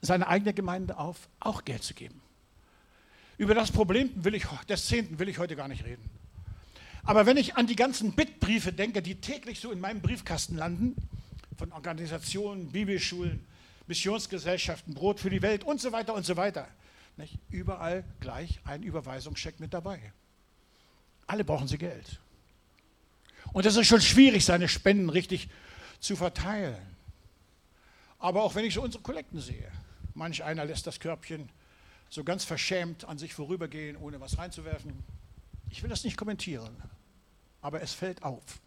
seine 0.00 0.28
eigene 0.28 0.54
Gemeinde 0.54 0.96
auf, 0.96 1.28
auch 1.40 1.64
Geld 1.64 1.82
zu 1.82 1.94
geben. 1.94 2.20
Über 3.36 3.54
das 3.54 3.70
Problem 3.70 4.10
will 4.16 4.34
ich, 4.34 4.46
des 4.68 4.86
Zehnten 4.86 5.18
will 5.18 5.28
ich 5.28 5.38
heute 5.38 5.56
gar 5.56 5.68
nicht 5.68 5.84
reden. 5.84 6.08
Aber 7.08 7.24
wenn 7.24 7.38
ich 7.38 7.56
an 7.56 7.66
die 7.66 7.74
ganzen 7.74 8.12
Bittbriefe 8.12 8.70
denke, 8.70 9.00
die 9.00 9.14
täglich 9.14 9.60
so 9.60 9.72
in 9.72 9.80
meinem 9.80 10.02
Briefkasten 10.02 10.58
landen, 10.58 10.94
von 11.56 11.72
Organisationen, 11.72 12.70
Bibelschulen, 12.70 13.46
Missionsgesellschaften, 13.86 14.92
Brot 14.92 15.18
für 15.18 15.30
die 15.30 15.40
Welt 15.40 15.64
und 15.64 15.80
so 15.80 15.90
weiter 15.92 16.12
und 16.12 16.26
so 16.26 16.36
weiter, 16.36 16.68
nicht? 17.16 17.38
überall 17.48 18.04
gleich 18.20 18.60
ein 18.64 18.82
Überweisungscheck 18.82 19.58
mit 19.58 19.72
dabei. 19.72 20.12
Alle 21.26 21.44
brauchen 21.44 21.66
sie 21.66 21.78
Geld. 21.78 22.20
Und 23.54 23.64
es 23.64 23.74
ist 23.76 23.86
schon 23.86 24.02
schwierig, 24.02 24.44
seine 24.44 24.68
Spenden 24.68 25.08
richtig 25.08 25.48
zu 26.00 26.14
verteilen. 26.14 26.76
Aber 28.18 28.42
auch 28.42 28.54
wenn 28.54 28.66
ich 28.66 28.74
so 28.74 28.82
unsere 28.82 29.02
Kollekten 29.02 29.40
sehe, 29.40 29.72
manch 30.12 30.44
einer 30.44 30.66
lässt 30.66 30.86
das 30.86 31.00
Körbchen 31.00 31.48
so 32.10 32.22
ganz 32.22 32.44
verschämt 32.44 33.06
an 33.06 33.16
sich 33.16 33.32
vorübergehen, 33.32 33.96
ohne 33.96 34.20
was 34.20 34.36
reinzuwerfen. 34.36 34.92
Ich 35.70 35.82
will 35.82 35.88
das 35.88 36.04
nicht 36.04 36.18
kommentieren 36.18 36.76
aber 37.60 37.82
es 37.82 37.92
fällt 37.92 38.22
auf. 38.22 38.60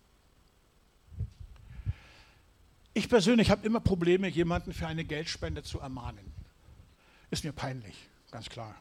Ich 2.94 3.08
persönlich 3.08 3.50
habe 3.50 3.66
immer 3.66 3.80
Probleme, 3.80 4.28
jemanden 4.28 4.74
für 4.74 4.88
eine 4.88 5.06
Geldspende 5.06 5.64
zu 5.64 5.80
ermahnen. 5.80 6.34
Ist 7.30 7.44
mir 7.46 7.54
peinlich, 7.54 7.96
ganz 8.32 8.50
klar. 8.50 8.76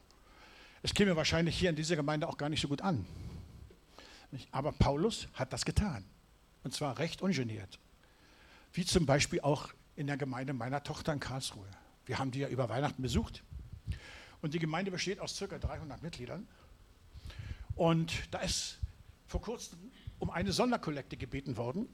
Es 0.83 0.93
käme 0.93 1.15
wahrscheinlich 1.15 1.57
hier 1.57 1.69
in 1.69 1.75
dieser 1.75 1.95
Gemeinde 1.95 2.27
auch 2.27 2.37
gar 2.37 2.49
nicht 2.49 2.61
so 2.61 2.67
gut 2.67 2.81
an. 2.81 3.05
Aber 4.51 4.71
Paulus 4.71 5.27
hat 5.33 5.53
das 5.53 5.63
getan. 5.63 6.03
Und 6.63 6.73
zwar 6.73 6.99
recht 6.99 7.21
ungeniert. 7.21 7.79
Wie 8.73 8.85
zum 8.85 9.05
Beispiel 9.05 9.41
auch 9.41 9.69
in 9.95 10.07
der 10.07 10.17
Gemeinde 10.17 10.53
meiner 10.53 10.83
Tochter 10.83 11.13
in 11.13 11.19
Karlsruhe. 11.19 11.67
Wir 12.05 12.19
haben 12.19 12.31
die 12.31 12.39
ja 12.39 12.47
über 12.47 12.67
Weihnachten 12.69 13.01
besucht. 13.01 13.43
Und 14.41 14.53
die 14.53 14.59
Gemeinde 14.59 14.91
besteht 14.91 15.19
aus 15.19 15.37
ca. 15.37 15.57
300 15.57 16.01
Mitgliedern. 16.01 16.47
Und 17.75 18.13
da 18.31 18.39
ist 18.39 18.79
vor 19.27 19.41
kurzem 19.41 19.79
um 20.21 20.29
eine 20.29 20.51
Sonderkollekte 20.53 21.17
gebeten 21.17 21.57
worden, 21.57 21.89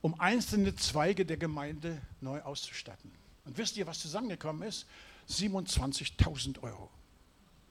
um 0.00 0.18
einzelne 0.18 0.74
Zweige 0.74 1.26
der 1.26 1.36
Gemeinde 1.36 2.00
neu 2.22 2.40
auszustatten. 2.40 3.12
Und 3.44 3.58
wisst 3.58 3.76
ihr, 3.76 3.86
was 3.86 4.00
zusammengekommen 4.00 4.66
ist? 4.66 4.86
27.000 5.28 6.62
Euro 6.62 6.90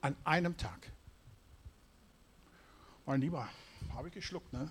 an 0.02 0.14
einem 0.22 0.56
Tag. 0.56 0.92
Mein 3.04 3.20
Lieber, 3.20 3.48
habe 3.94 4.08
ich 4.08 4.14
geschluckt, 4.14 4.52
ne? 4.52 4.70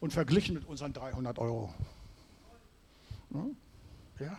Und 0.00 0.12
verglichen 0.12 0.54
mit 0.54 0.64
unseren 0.64 0.92
300 0.92 1.38
Euro. 1.38 1.72
Ja. 4.18 4.38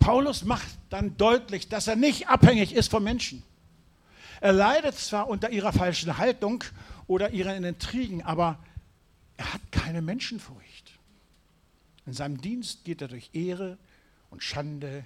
Paulus 0.00 0.44
macht 0.44 0.66
dann 0.90 1.16
deutlich, 1.16 1.68
dass 1.68 1.86
er 1.86 1.96
nicht 1.96 2.28
abhängig 2.28 2.74
ist 2.74 2.90
von 2.90 3.04
Menschen. 3.04 3.44
Er 4.40 4.52
leidet 4.52 4.94
zwar 4.96 5.28
unter 5.28 5.50
ihrer 5.50 5.72
falschen 5.72 6.18
Haltung 6.18 6.64
oder 7.06 7.30
ihren 7.30 7.64
Intrigen, 7.64 8.22
aber 8.22 8.58
er 9.36 9.52
hat 9.54 9.60
keine 9.70 10.02
Menschenfurcht. 10.02 10.98
In 12.06 12.12
seinem 12.12 12.40
Dienst 12.40 12.84
geht 12.84 13.02
er 13.02 13.08
durch 13.08 13.30
Ehre 13.32 13.78
und 14.30 14.42
Schande, 14.42 15.04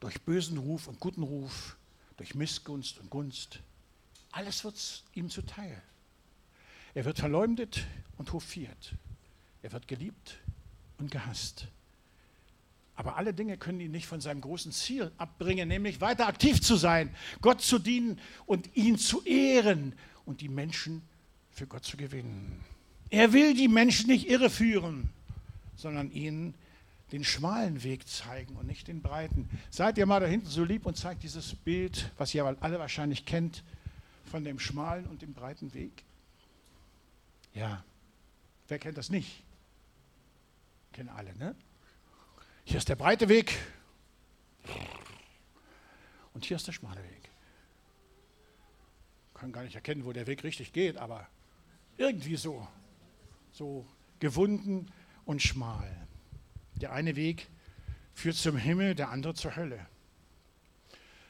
durch 0.00 0.20
bösen 0.22 0.58
Ruf 0.58 0.88
und 0.88 1.00
guten 1.00 1.22
Ruf, 1.22 1.76
durch 2.16 2.34
Missgunst 2.34 2.98
und 2.98 3.10
Gunst. 3.10 3.60
Alles 4.32 4.64
wird 4.64 5.04
ihm 5.14 5.30
zuteil. 5.30 5.80
Er 6.94 7.04
wird 7.04 7.18
verleumdet 7.18 7.84
und 8.18 8.32
hofiert. 8.32 8.94
Er 9.62 9.72
wird 9.72 9.88
geliebt 9.88 10.38
und 10.98 11.10
gehasst. 11.10 11.68
Aber 12.96 13.16
alle 13.16 13.34
Dinge 13.34 13.56
können 13.56 13.80
ihn 13.80 13.90
nicht 13.90 14.06
von 14.06 14.20
seinem 14.20 14.40
großen 14.40 14.70
Ziel 14.72 15.10
abbringen, 15.18 15.68
nämlich 15.68 16.00
weiter 16.00 16.28
aktiv 16.28 16.60
zu 16.60 16.76
sein, 16.76 17.14
Gott 17.40 17.60
zu 17.60 17.78
dienen 17.78 18.20
und 18.46 18.76
ihn 18.76 18.98
zu 18.98 19.22
ehren 19.24 19.94
und 20.24 20.40
die 20.40 20.48
Menschen 20.48 21.02
für 21.50 21.66
Gott 21.66 21.84
zu 21.84 21.96
gewinnen. 21.96 22.64
Er 23.10 23.32
will 23.32 23.54
die 23.54 23.68
Menschen 23.68 24.08
nicht 24.08 24.28
irreführen. 24.28 25.10
sondern 25.76 26.10
ihnen 26.12 26.54
den 27.12 27.24
schmalen 27.24 27.82
Weg 27.82 28.08
zeigen 28.08 28.56
und 28.56 28.66
nicht 28.66 28.88
den 28.88 29.02
breiten. 29.02 29.48
Seid 29.70 29.98
ihr 29.98 30.06
mal 30.06 30.20
da 30.20 30.26
hinten 30.26 30.46
so 30.46 30.64
lieb 30.64 30.86
und 30.86 30.96
zeigt 30.96 31.22
dieses 31.22 31.54
Bild, 31.54 32.10
was 32.16 32.34
ihr 32.34 32.44
alle 32.60 32.78
wahrscheinlich 32.78 33.24
kennt, 33.26 33.62
von 34.30 34.44
dem 34.44 34.58
schmalen 34.58 35.06
und 35.06 35.22
dem 35.22 35.32
breiten 35.32 35.74
Weg? 35.74 35.92
Ja, 37.54 37.84
wer 38.68 38.78
kennt 38.78 38.98
das 38.98 39.10
nicht? 39.10 39.42
Kennen 40.92 41.08
alle, 41.10 41.34
ne? 41.36 41.54
Hier 42.74 42.80
ist 42.80 42.88
der 42.88 42.96
breite 42.96 43.28
Weg 43.28 43.56
und 46.32 46.44
hier 46.44 46.56
ist 46.56 46.66
der 46.66 46.72
schmale 46.72 47.00
Weg. 47.04 47.30
Kann 49.32 49.52
gar 49.52 49.62
nicht 49.62 49.76
erkennen, 49.76 50.04
wo 50.04 50.12
der 50.12 50.26
Weg 50.26 50.42
richtig 50.42 50.72
geht, 50.72 50.96
aber 50.96 51.28
irgendwie 51.98 52.34
so, 52.34 52.66
so 53.52 53.86
gewunden 54.18 54.90
und 55.24 55.40
schmal. 55.40 55.88
Der 56.74 56.92
eine 56.92 57.14
Weg 57.14 57.46
führt 58.12 58.34
zum 58.34 58.56
Himmel, 58.56 58.96
der 58.96 59.10
andere 59.10 59.34
zur 59.34 59.54
Hölle. 59.54 59.86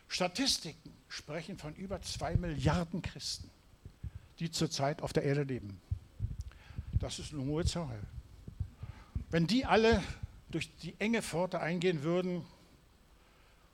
Statistiken 0.08 0.94
sprechen 1.08 1.58
von 1.58 1.74
über 1.74 2.00
zwei 2.00 2.36
Milliarden 2.36 3.02
Christen, 3.02 3.50
die 4.38 4.50
zurzeit 4.50 5.02
auf 5.02 5.12
der 5.12 5.24
Erde 5.24 5.42
leben. 5.42 5.78
Das 7.00 7.18
ist 7.18 7.34
eine 7.34 7.44
hohe 7.44 7.66
Zahl. 7.66 8.00
Wenn 9.28 9.46
die 9.46 9.66
alle 9.66 10.02
durch 10.54 10.74
die 10.76 10.94
enge 11.00 11.20
Pforte 11.20 11.60
eingehen 11.60 12.04
würden 12.04 12.44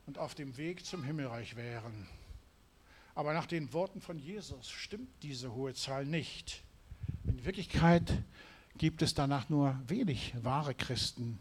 und 0.06 0.16
auf 0.16 0.34
dem 0.34 0.56
Weg 0.56 0.86
zum 0.86 1.04
Himmelreich 1.04 1.54
wären. 1.54 2.08
Aber 3.14 3.34
nach 3.34 3.44
den 3.44 3.74
Worten 3.74 4.00
von 4.00 4.18
Jesus 4.18 4.70
stimmt 4.70 5.10
diese 5.22 5.52
hohe 5.52 5.74
Zahl 5.74 6.06
nicht. 6.06 6.62
In 7.26 7.44
Wirklichkeit 7.44 8.22
gibt 8.78 9.02
es 9.02 9.12
danach 9.12 9.50
nur 9.50 9.78
wenig 9.88 10.32
wahre 10.42 10.74
Christen, 10.74 11.38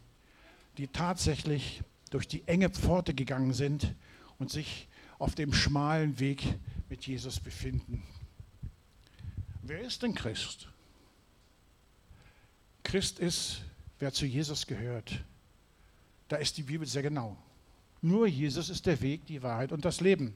die 0.78 0.88
tatsächlich 0.88 1.84
durch 2.10 2.28
die 2.28 2.46
enge 2.46 2.70
Pforte 2.70 3.14
gegangen 3.14 3.54
sind 3.54 3.96
und 4.40 4.52
sich 4.52 4.90
auf 5.20 5.36
dem 5.36 5.54
schmalen 5.54 6.20
Weg 6.20 6.44
mit 6.90 7.08
Jesus 7.08 7.40
befinden. 7.40 8.04
Wer 9.62 9.80
ist 9.82 10.04
denn 10.04 10.16
Christ? 10.16 10.68
Christ 12.84 13.20
ist, 13.20 13.62
wer 14.00 14.12
zu 14.12 14.26
Jesus 14.26 14.68
gehört. 14.68 15.24
Da 16.28 16.38
ist 16.38 16.58
die 16.58 16.64
Bibel 16.64 16.88
sehr 16.88 17.04
genau. 17.04 17.38
Nur 18.02 18.28
Jesus 18.28 18.70
ist 18.70 18.86
der 18.86 19.02
Weg, 19.02 19.26
die 19.26 19.44
Wahrheit 19.44 19.72
und 19.72 19.84
das 19.86 20.00
Leben. 20.00 20.36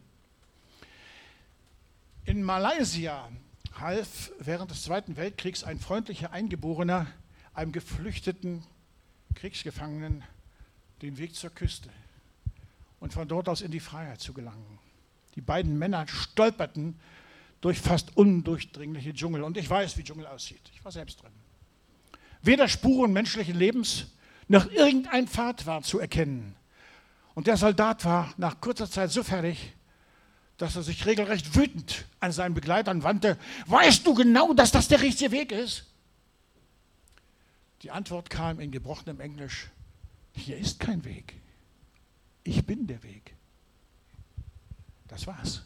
In 2.26 2.44
Malaysia 2.44 3.30
half 3.80 4.32
während 4.40 4.72
des 4.72 4.84
Zweiten 4.84 5.18
Weltkriegs 5.18 5.64
ein 5.64 5.80
freundlicher 5.80 6.32
Eingeborener 6.32 7.08
einem 7.54 7.72
geflüchteten 7.72 8.64
Kriegsgefangenen 9.36 10.24
den 11.02 11.18
Weg 11.18 11.36
zur 11.36 11.50
Küste 11.50 11.90
und 13.00 13.14
von 13.14 13.28
dort 13.28 13.50
aus 13.50 13.62
in 13.62 13.72
die 13.72 13.80
Freiheit 13.80 14.22
zu 14.22 14.34
gelangen. 14.34 14.80
Die 15.36 15.42
beiden 15.42 15.78
Männer 15.78 16.08
stolperten 16.08 17.00
durch 17.62 17.80
fast 17.80 18.16
undurchdringliche 18.16 19.14
Dschungel. 19.14 19.44
Und 19.44 19.58
ich 19.58 19.70
weiß, 19.70 19.98
wie 19.98 20.04
Dschungel 20.04 20.28
aussieht. 20.28 20.62
Ich 20.74 20.84
war 20.84 20.92
selbst 20.92 21.22
drin. 21.22 21.32
Weder 22.44 22.68
Spuren 22.68 23.14
menschlichen 23.14 23.56
Lebens 23.56 24.08
noch 24.48 24.70
irgendein 24.70 25.28
Pfad 25.28 25.66
war 25.66 25.82
zu 25.82 26.00
erkennen. 26.00 26.56
Und 27.34 27.48
der 27.48 27.58
Soldat 27.58 28.06
war 28.06 28.34
nach 28.38 28.62
kurzer 28.62 28.90
Zeit 28.90 29.12
so 29.12 29.24
fertig, 29.24 29.74
dass 30.58 30.76
er 30.76 30.84
sich 30.84 31.06
regelrecht 31.06 31.56
wütend 31.56 32.06
an 32.20 32.32
seinen 32.32 32.54
Begleitern 32.54 33.04
wandte. 33.04 33.40
Weißt 33.66 34.06
du 34.06 34.14
genau, 34.14 34.54
dass 34.54 34.72
das 34.72 34.88
der 34.88 35.02
richtige 35.02 35.32
Weg 35.32 35.52
ist? 35.52 35.86
Die 37.82 37.92
Antwort 37.92 38.30
kam 38.30 38.60
in 38.60 38.72
gebrochenem 38.72 39.20
Englisch. 39.20 39.70
Hier 40.34 40.58
ist 40.58 40.80
kein 40.80 41.04
Weg. 41.06 41.34
Ich 42.44 42.66
bin 42.66 42.88
der 42.88 43.02
Weg. 43.04 43.36
Das 45.08 45.28
war's. 45.28 45.64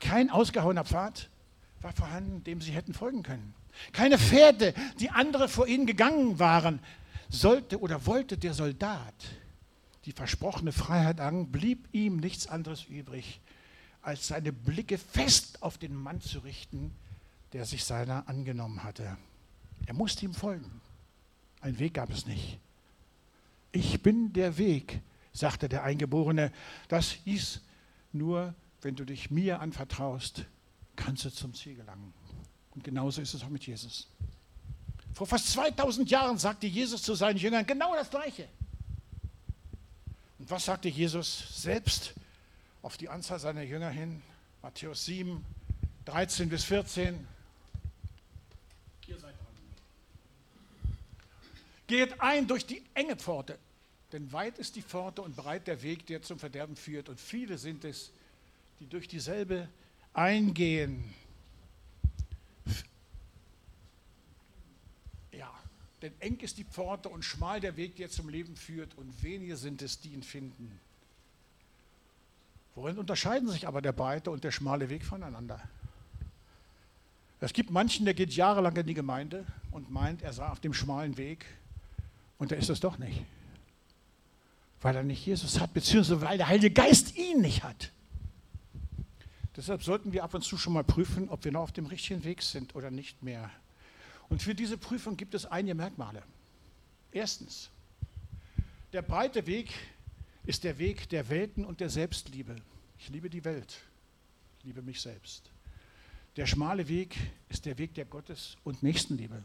Kein 0.00 0.30
ausgehauener 0.30 0.84
Pfad 0.84 1.28
war 1.80 1.92
vorhanden, 1.92 2.42
dem 2.44 2.60
sie 2.60 2.72
hätten 2.72 2.94
folgen 2.94 3.22
können. 3.22 3.54
Keine 3.92 4.18
Pferde, 4.18 4.74
die 5.00 5.10
andere 5.10 5.48
vor 5.48 5.66
ihnen 5.66 5.86
gegangen 5.86 6.38
waren. 6.38 6.80
Sollte 7.28 7.80
oder 7.80 8.06
wollte 8.06 8.36
der 8.36 8.54
Soldat 8.54 9.14
die 10.04 10.12
versprochene 10.12 10.72
Freiheit 10.72 11.20
an, 11.20 11.50
blieb 11.50 11.88
ihm 11.92 12.16
nichts 12.16 12.46
anderes 12.46 12.84
übrig, 12.84 13.40
als 14.02 14.26
seine 14.28 14.52
Blicke 14.52 14.98
fest 14.98 15.62
auf 15.62 15.78
den 15.78 15.94
Mann 15.94 16.20
zu 16.20 16.40
richten, 16.40 16.92
der 17.52 17.64
sich 17.64 17.84
seiner 17.84 18.28
angenommen 18.28 18.82
hatte. 18.82 19.16
Er 19.86 19.94
musste 19.94 20.24
ihm 20.24 20.34
folgen. 20.34 20.80
Ein 21.60 21.78
Weg 21.78 21.94
gab 21.94 22.10
es 22.10 22.26
nicht. 22.26 22.58
Ich 23.70 24.02
bin 24.02 24.32
der 24.32 24.58
Weg, 24.58 25.00
sagte 25.32 25.68
der 25.68 25.84
Eingeborene. 25.84 26.52
Das 26.88 27.10
hieß 27.10 27.60
nur, 28.12 28.54
wenn 28.82 28.96
du 28.96 29.04
dich 29.04 29.30
mir 29.30 29.60
anvertraust, 29.60 30.44
kannst 30.96 31.24
du 31.24 31.30
zum 31.30 31.54
Ziel 31.54 31.76
gelangen. 31.76 32.12
Und 32.74 32.84
genauso 32.84 33.20
ist 33.20 33.34
es 33.34 33.42
auch 33.42 33.48
mit 33.48 33.66
Jesus. 33.66 34.08
Vor 35.14 35.26
fast 35.26 35.52
2000 35.52 36.10
Jahren 36.10 36.38
sagte 36.38 36.66
Jesus 36.66 37.02
zu 37.02 37.14
seinen 37.14 37.36
Jüngern 37.36 37.66
genau 37.66 37.94
das 37.94 38.10
Gleiche. 38.10 38.48
Und 40.38 40.50
was 40.50 40.64
sagte 40.64 40.88
Jesus 40.88 41.62
selbst 41.62 42.14
auf 42.82 42.96
die 42.96 43.08
Anzahl 43.08 43.38
seiner 43.38 43.62
Jünger 43.62 43.90
hin? 43.90 44.22
Matthäus 44.62 45.04
7, 45.04 45.44
13 46.06 46.48
bis 46.48 46.64
14. 46.64 47.26
Ihr 49.06 49.18
seid 49.18 49.34
dran. 49.34 49.46
Geht 51.86 52.20
ein 52.20 52.46
durch 52.46 52.64
die 52.64 52.82
enge 52.94 53.16
Pforte, 53.16 53.58
denn 54.12 54.32
weit 54.32 54.58
ist 54.58 54.76
die 54.76 54.82
Pforte 54.82 55.20
und 55.22 55.36
breit 55.36 55.66
der 55.66 55.82
Weg, 55.82 56.06
der 56.06 56.22
zum 56.22 56.38
Verderben 56.38 56.76
führt. 56.76 57.08
Und 57.08 57.20
viele 57.20 57.58
sind 57.58 57.84
es, 57.84 58.10
die 58.80 58.86
durch 58.86 59.08
dieselbe 59.08 59.68
eingehen. 60.14 61.14
Denn 66.02 66.12
eng 66.18 66.38
ist 66.40 66.58
die 66.58 66.64
Pforte 66.64 67.08
und 67.08 67.24
schmal 67.24 67.60
der 67.60 67.76
Weg, 67.76 67.96
der 67.96 68.10
zum 68.10 68.28
Leben 68.28 68.56
führt, 68.56 68.96
und 68.98 69.22
wenige 69.22 69.56
sind 69.56 69.80
es, 69.82 70.00
die 70.00 70.08
ihn 70.08 70.24
finden. 70.24 70.80
Worin 72.74 72.98
unterscheiden 72.98 73.48
sich 73.48 73.68
aber 73.68 73.80
der 73.80 73.92
breite 73.92 74.30
und 74.30 74.42
der 74.42 74.50
schmale 74.50 74.90
Weg 74.90 75.04
voneinander? 75.04 75.62
Es 77.40 77.52
gibt 77.52 77.70
manchen, 77.70 78.04
der 78.04 78.14
geht 78.14 78.32
jahrelang 78.32 78.76
in 78.76 78.86
die 78.86 78.94
Gemeinde 78.94 79.44
und 79.70 79.90
meint, 79.90 80.22
er 80.22 80.32
sei 80.32 80.46
auf 80.46 80.60
dem 80.60 80.74
schmalen 80.74 81.16
Weg, 81.16 81.46
und 82.38 82.50
er 82.50 82.58
ist 82.58 82.70
es 82.70 82.80
doch 82.80 82.98
nicht. 82.98 83.24
Weil 84.80 84.96
er 84.96 85.04
nicht 85.04 85.24
Jesus 85.24 85.60
hat, 85.60 85.72
beziehungsweise 85.72 86.20
weil 86.22 86.38
der 86.38 86.48
Heilige 86.48 86.72
Geist 86.72 87.16
ihn 87.16 87.40
nicht 87.40 87.62
hat. 87.62 87.92
Deshalb 89.56 89.84
sollten 89.84 90.12
wir 90.12 90.24
ab 90.24 90.34
und 90.34 90.42
zu 90.42 90.56
schon 90.56 90.72
mal 90.72 90.82
prüfen, 90.82 91.28
ob 91.28 91.44
wir 91.44 91.52
noch 91.52 91.62
auf 91.62 91.72
dem 91.72 91.86
richtigen 91.86 92.24
Weg 92.24 92.42
sind 92.42 92.74
oder 92.74 92.90
nicht 92.90 93.22
mehr. 93.22 93.50
Und 94.32 94.40
für 94.40 94.54
diese 94.54 94.78
Prüfung 94.78 95.18
gibt 95.18 95.34
es 95.34 95.44
einige 95.44 95.74
Merkmale. 95.74 96.22
Erstens, 97.12 97.68
der 98.94 99.02
breite 99.02 99.46
Weg 99.46 99.74
ist 100.46 100.64
der 100.64 100.78
Weg 100.78 101.10
der 101.10 101.28
Welten 101.28 101.66
und 101.66 101.80
der 101.80 101.90
Selbstliebe. 101.90 102.56
Ich 102.98 103.10
liebe 103.10 103.28
die 103.28 103.44
Welt, 103.44 103.82
ich 104.58 104.64
liebe 104.64 104.80
mich 104.80 105.02
selbst. 105.02 105.50
Der 106.36 106.46
schmale 106.46 106.88
Weg 106.88 107.14
ist 107.50 107.66
der 107.66 107.76
Weg 107.76 107.92
der 107.92 108.06
Gottes- 108.06 108.56
und 108.64 108.82
Nächstenliebe. 108.82 109.42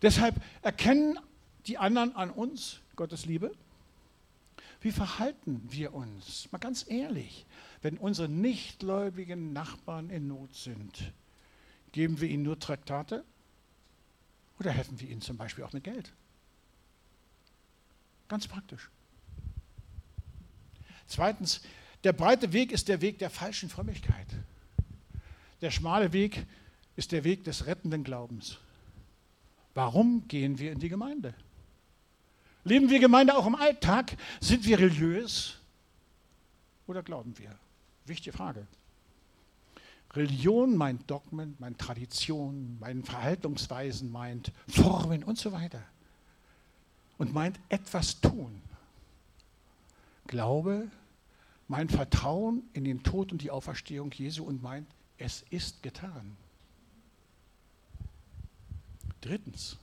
Deshalb 0.00 0.36
erkennen 0.62 1.18
die 1.66 1.76
anderen 1.76 2.16
an 2.16 2.30
uns 2.30 2.80
Gottes 2.96 3.26
Liebe. 3.26 3.54
Wie 4.80 4.90
verhalten 4.90 5.60
wir 5.68 5.92
uns? 5.92 6.50
Mal 6.50 6.56
ganz 6.56 6.86
ehrlich, 6.88 7.44
wenn 7.82 7.98
unsere 7.98 8.30
nichtgläubigen 8.30 9.52
Nachbarn 9.52 10.08
in 10.08 10.28
Not 10.28 10.54
sind, 10.54 11.12
geben 11.92 12.22
wir 12.22 12.30
ihnen 12.30 12.44
nur 12.44 12.58
Traktate 12.58 13.22
oder 14.58 14.70
helfen 14.70 15.00
wir 15.00 15.08
ihnen 15.08 15.20
zum 15.20 15.36
Beispiel 15.36 15.64
auch 15.64 15.72
mit 15.72 15.84
Geld? 15.84 16.12
Ganz 18.28 18.46
praktisch. 18.48 18.90
Zweitens, 21.06 21.60
der 22.02 22.12
breite 22.12 22.52
Weg 22.52 22.72
ist 22.72 22.88
der 22.88 23.00
Weg 23.00 23.18
der 23.18 23.30
falschen 23.30 23.68
Frömmigkeit. 23.68 24.26
Der 25.60 25.70
schmale 25.70 26.12
Weg 26.12 26.46
ist 26.96 27.12
der 27.12 27.24
Weg 27.24 27.44
des 27.44 27.66
rettenden 27.66 28.04
Glaubens. 28.04 28.58
Warum 29.74 30.28
gehen 30.28 30.58
wir 30.58 30.72
in 30.72 30.78
die 30.78 30.88
Gemeinde? 30.88 31.34
Leben 32.62 32.88
wir 32.88 32.98
Gemeinde 32.98 33.36
auch 33.36 33.46
im 33.46 33.54
Alltag? 33.54 34.16
Sind 34.40 34.64
wir 34.64 34.78
religiös 34.78 35.58
oder 36.86 37.02
glauben 37.02 37.36
wir? 37.38 37.58
Wichtige 38.06 38.36
Frage. 38.36 38.66
Religion 40.14 40.76
meint 40.76 41.10
Dogmen, 41.10 41.56
meint 41.58 41.78
Tradition, 41.78 42.78
meint 42.78 43.06
Verhaltensweisen, 43.06 44.10
meint 44.10 44.52
Formen 44.68 45.24
und 45.24 45.38
so 45.38 45.52
weiter. 45.52 45.82
Und 47.18 47.32
meint 47.32 47.58
etwas 47.68 48.20
tun. 48.20 48.62
Glaube 50.26 50.90
meint 51.68 51.92
Vertrauen 51.92 52.62
in 52.72 52.84
den 52.84 53.02
Tod 53.02 53.32
und 53.32 53.42
die 53.42 53.50
Auferstehung 53.50 54.12
Jesu 54.12 54.44
und 54.44 54.62
meint, 54.62 54.86
es 55.16 55.44
ist 55.50 55.82
getan. 55.82 56.36
Drittens, 59.20 59.78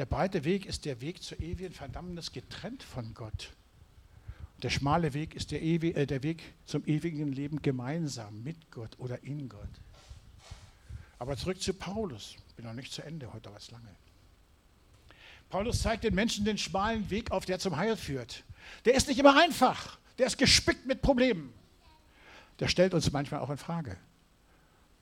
Der 0.00 0.06
breite 0.06 0.44
Weg 0.44 0.64
ist 0.64 0.86
der 0.86 1.02
Weg 1.02 1.22
zur 1.22 1.40
ewigen 1.40 1.74
Verdammnis, 1.74 2.32
getrennt 2.32 2.82
von 2.82 3.12
Gott. 3.12 3.50
Der 4.62 4.70
schmale 4.70 5.14
Weg 5.14 5.34
ist 5.34 5.50
der, 5.52 5.62
Ewi 5.62 5.92
äh, 5.92 6.06
der 6.06 6.22
Weg 6.22 6.42
zum 6.66 6.84
ewigen 6.86 7.32
Leben 7.32 7.62
gemeinsam 7.62 8.42
mit 8.42 8.70
Gott 8.70 8.98
oder 8.98 9.22
in 9.24 9.48
Gott. 9.48 9.68
Aber 11.18 11.36
zurück 11.36 11.60
zu 11.60 11.72
Paulus. 11.72 12.36
Bin 12.56 12.66
noch 12.66 12.74
nicht 12.74 12.92
zu 12.92 13.02
Ende, 13.02 13.32
heute 13.32 13.52
was 13.54 13.70
lange. 13.70 13.94
Paulus 15.48 15.82
zeigt 15.82 16.04
den 16.04 16.14
Menschen 16.14 16.44
den 16.44 16.58
schmalen 16.58 17.08
Weg 17.10 17.30
auf, 17.30 17.44
der 17.44 17.58
zum 17.58 17.76
Heil 17.76 17.96
führt. 17.96 18.44
Der 18.84 18.94
ist 18.94 19.08
nicht 19.08 19.18
immer 19.18 19.38
einfach. 19.40 19.98
Der 20.18 20.26
ist 20.26 20.38
gespickt 20.38 20.86
mit 20.86 21.02
Problemen. 21.02 21.52
Der 22.58 22.68
stellt 22.68 22.94
uns 22.94 23.10
manchmal 23.10 23.40
auch 23.40 23.50
in 23.50 23.56
Frage. 23.56 23.96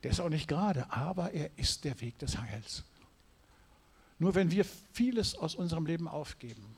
Der 0.03 0.13
ist 0.13 0.21
auch 0.21 0.29
nicht 0.29 0.47
gerade, 0.47 0.91
aber 0.93 1.33
er 1.33 1.51
ist 1.57 1.85
der 1.85 2.01
Weg 2.01 2.19
des 2.19 2.39
Heils. 2.39 2.85
Nur 4.21 4.35
wenn 4.35 4.51
wir 4.51 4.65
vieles 4.93 5.35
aus 5.35 5.55
unserem 5.55 5.87
Leben 5.87 6.09
aufgeben, 6.09 6.77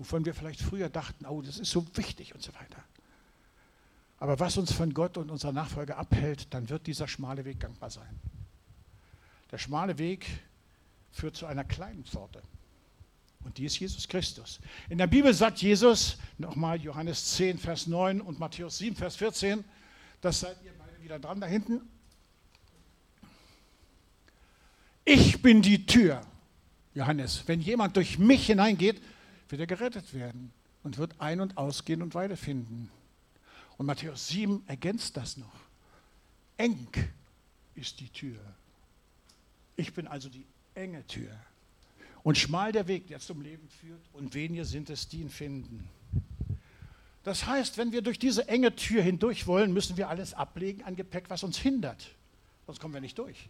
wovon 0.00 0.24
wir 0.24 0.32
vielleicht 0.32 0.62
früher 0.62 0.88
dachten, 0.88 1.26
oh, 1.26 1.42
das 1.42 1.58
ist 1.58 1.70
so 1.70 1.86
wichtig 1.94 2.34
und 2.34 2.42
so 2.42 2.54
weiter. 2.54 2.82
Aber 4.16 4.40
was 4.40 4.56
uns 4.56 4.72
von 4.72 4.94
Gott 4.94 5.18
und 5.18 5.30
unserer 5.30 5.52
Nachfolge 5.52 5.94
abhält, 5.94 6.52
dann 6.54 6.70
wird 6.70 6.86
dieser 6.86 7.06
schmale 7.06 7.44
Weg 7.44 7.60
gangbar 7.60 7.90
sein. 7.90 8.18
Der 9.52 9.58
schmale 9.58 9.98
Weg 9.98 10.26
führt 11.12 11.36
zu 11.36 11.44
einer 11.44 11.64
kleinen 11.64 12.02
Pforte. 12.06 12.40
Und 13.44 13.58
die 13.58 13.66
ist 13.66 13.78
Jesus 13.78 14.08
Christus. 14.08 14.58
In 14.88 14.96
der 14.96 15.06
Bibel 15.06 15.34
sagt 15.34 15.60
Jesus, 15.60 16.16
nochmal 16.38 16.80
Johannes 16.80 17.34
10, 17.34 17.58
Vers 17.58 17.86
9 17.86 18.22
und 18.22 18.38
Matthäus 18.38 18.78
7, 18.78 18.96
Vers 18.96 19.16
14, 19.16 19.62
das 20.22 20.40
seid 20.40 20.56
ihr 20.64 20.72
beide 20.78 21.02
wieder 21.02 21.18
dran 21.18 21.42
da 21.42 21.46
hinten. 21.46 21.82
Ich 25.04 25.42
bin 25.42 25.60
die 25.60 25.84
Tür, 25.84 26.22
Johannes. 26.94 27.42
Wenn 27.46 27.60
jemand 27.60 27.96
durch 27.96 28.18
mich 28.18 28.46
hineingeht, 28.46 29.02
wird 29.50 29.60
er 29.60 29.66
gerettet 29.66 30.14
werden 30.14 30.52
und 30.82 30.98
wird 30.98 31.20
ein- 31.20 31.40
und 31.40 31.56
ausgehen 31.56 32.02
und 32.02 32.14
Weide 32.14 32.36
finden. 32.36 32.90
Und 33.76 33.86
Matthäus 33.86 34.28
7 34.28 34.62
ergänzt 34.66 35.16
das 35.16 35.36
noch. 35.36 35.54
Eng 36.56 36.88
ist 37.74 38.00
die 38.00 38.08
Tür. 38.10 38.38
Ich 39.76 39.94
bin 39.94 40.06
also 40.06 40.28
die 40.28 40.46
enge 40.74 41.06
Tür. 41.06 41.30
Und 42.22 42.36
schmal 42.36 42.72
der 42.72 42.86
Weg, 42.86 43.06
der 43.06 43.18
zum 43.18 43.40
Leben 43.40 43.66
führt, 43.68 44.02
und 44.12 44.34
wenige 44.34 44.66
sind 44.66 44.90
es, 44.90 45.08
die 45.08 45.20
ihn 45.20 45.30
finden. 45.30 45.88
Das 47.22 47.46
heißt, 47.46 47.78
wenn 47.78 47.92
wir 47.92 48.02
durch 48.02 48.18
diese 48.18 48.48
enge 48.48 48.74
Tür 48.76 49.02
hindurch 49.02 49.46
wollen, 49.46 49.72
müssen 49.72 49.96
wir 49.96 50.08
alles 50.08 50.34
ablegen 50.34 50.82
an 50.84 50.96
Gepäck, 50.96 51.28
was 51.28 51.42
uns 51.42 51.58
hindert. 51.58 52.10
Sonst 52.66 52.80
kommen 52.80 52.94
wir 52.94 53.00
nicht 53.00 53.18
durch. 53.18 53.48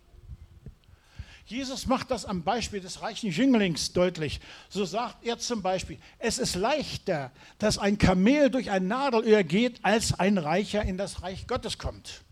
Jesus 1.46 1.86
macht 1.86 2.10
das 2.10 2.24
am 2.24 2.42
Beispiel 2.42 2.80
des 2.80 3.02
reichen 3.02 3.30
Jünglings 3.30 3.92
deutlich. 3.92 4.40
So 4.68 4.84
sagt 4.84 5.24
er 5.24 5.38
zum 5.38 5.62
Beispiel, 5.62 5.98
es 6.18 6.38
ist 6.38 6.54
leichter, 6.54 7.32
dass 7.58 7.78
ein 7.78 7.98
Kamel 7.98 8.50
durch 8.50 8.70
ein 8.70 8.86
Nadelöhr 8.86 9.42
geht, 9.42 9.84
als 9.84 10.18
ein 10.18 10.38
Reicher 10.38 10.82
in 10.82 10.96
das 10.96 11.22
Reich 11.22 11.46
Gottes 11.46 11.78
kommt. 11.78 12.22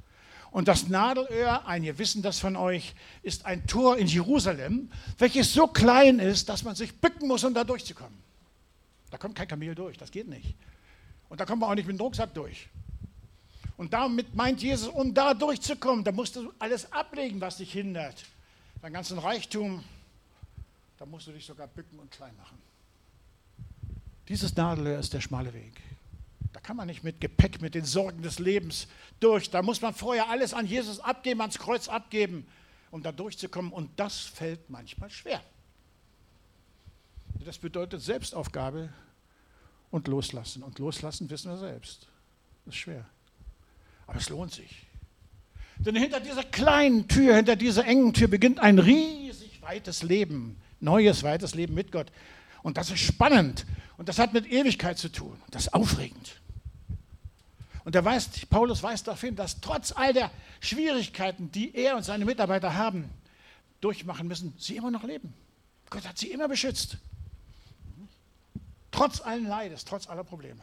Und 0.50 0.68
das 0.68 0.88
Nadelöhr, 0.88 1.66
einige 1.66 1.98
wissen 1.98 2.22
das 2.22 2.38
von 2.38 2.56
euch, 2.56 2.94
ist 3.22 3.44
ein 3.44 3.66
Tor 3.66 3.98
in 3.98 4.06
Jerusalem, 4.06 4.90
welches 5.18 5.52
so 5.52 5.66
klein 5.66 6.20
ist, 6.20 6.48
dass 6.48 6.62
man 6.62 6.74
sich 6.74 6.94
bücken 7.00 7.28
muss, 7.28 7.44
um 7.44 7.52
da 7.52 7.64
durchzukommen. 7.64 8.16
Da 9.10 9.18
kommt 9.18 9.34
kein 9.34 9.48
Kamel 9.48 9.74
durch, 9.74 9.96
das 9.98 10.10
geht 10.10 10.28
nicht. 10.28 10.54
Und 11.28 11.40
da 11.40 11.44
kommt 11.44 11.60
man 11.60 11.70
auch 11.70 11.74
nicht 11.74 11.86
mit 11.86 11.98
dem 11.98 12.00
Rucksack 12.00 12.32
durch. 12.34 12.68
Und 13.76 13.92
damit 13.92 14.34
meint 14.34 14.62
Jesus, 14.62 14.88
um 14.88 15.14
da 15.14 15.34
durchzukommen, 15.34 16.02
da 16.04 16.12
musst 16.12 16.36
du 16.36 16.52
alles 16.58 16.92
ablegen, 16.92 17.40
was 17.40 17.58
dich 17.58 17.72
hindert. 17.72 18.24
Dein 18.80 18.92
ganzen 18.92 19.18
Reichtum, 19.18 19.84
da 20.98 21.06
musst 21.06 21.26
du 21.26 21.32
dich 21.32 21.44
sogar 21.44 21.66
bücken 21.66 21.98
und 21.98 22.10
klein 22.10 22.36
machen. 22.36 22.58
Dieses 24.28 24.54
Nadelöhr 24.54 24.98
ist 24.98 25.12
der 25.12 25.20
schmale 25.20 25.52
Weg. 25.54 25.80
Da 26.52 26.60
kann 26.60 26.76
man 26.76 26.86
nicht 26.86 27.04
mit 27.04 27.20
Gepäck, 27.20 27.60
mit 27.60 27.74
den 27.74 27.84
Sorgen 27.84 28.22
des 28.22 28.38
Lebens 28.38 28.88
durch. 29.20 29.50
Da 29.50 29.62
muss 29.62 29.80
man 29.80 29.94
vorher 29.94 30.28
alles 30.28 30.54
an 30.54 30.66
Jesus 30.66 31.00
abgeben, 31.00 31.40
ans 31.40 31.58
Kreuz 31.58 31.88
abgeben, 31.88 32.46
um 32.90 33.02
da 33.02 33.12
durchzukommen. 33.12 33.72
Und 33.72 33.90
das 33.98 34.20
fällt 34.20 34.70
manchmal 34.70 35.10
schwer. 35.10 35.42
Das 37.44 37.58
bedeutet 37.58 38.02
Selbstaufgabe, 38.02 38.90
und 39.90 40.08
loslassen. 40.08 40.62
Und 40.62 40.78
loslassen 40.78 41.30
wissen 41.30 41.50
wir 41.50 41.58
selbst. 41.58 42.08
Das 42.64 42.74
ist 42.74 42.80
schwer. 42.80 43.04
Aber 44.06 44.18
es 44.18 44.28
lohnt 44.28 44.52
sich. 44.52 44.86
Denn 45.80 45.96
hinter 45.96 46.20
dieser 46.20 46.44
kleinen 46.44 47.08
Tür, 47.08 47.36
hinter 47.36 47.56
dieser 47.56 47.84
engen 47.86 48.12
Tür 48.12 48.28
beginnt 48.28 48.60
ein 48.60 48.78
riesig 48.78 49.62
weites 49.62 50.02
Leben. 50.02 50.60
Neues, 50.80 51.22
weites 51.22 51.54
Leben 51.54 51.74
mit 51.74 51.92
Gott. 51.92 52.10
Und 52.62 52.76
das 52.76 52.90
ist 52.90 53.00
spannend. 53.00 53.66
Und 53.96 54.08
das 54.08 54.18
hat 54.18 54.32
mit 54.32 54.46
Ewigkeit 54.46 54.98
zu 54.98 55.08
tun. 55.08 55.40
Das 55.50 55.62
ist 55.62 55.74
aufregend. 55.74 56.40
Und 57.84 57.94
er 57.94 58.04
weiß, 58.04 58.46
Paulus 58.50 58.82
weist 58.82 59.06
darauf 59.06 59.20
hin, 59.20 59.34
dass 59.34 59.60
trotz 59.60 59.92
all 59.92 60.12
der 60.12 60.30
Schwierigkeiten, 60.60 61.50
die 61.50 61.74
er 61.74 61.96
und 61.96 62.02
seine 62.02 62.24
Mitarbeiter 62.24 62.74
haben, 62.74 63.08
durchmachen 63.80 64.28
müssen, 64.28 64.54
sie 64.58 64.76
immer 64.76 64.90
noch 64.90 65.04
leben. 65.04 65.32
Gott 65.88 66.06
hat 66.06 66.18
sie 66.18 66.30
immer 66.30 66.48
beschützt. 66.48 66.98
Trotz 68.90 69.20
allen 69.20 69.46
Leides, 69.46 69.84
trotz 69.84 70.08
aller 70.08 70.24
Probleme. 70.24 70.60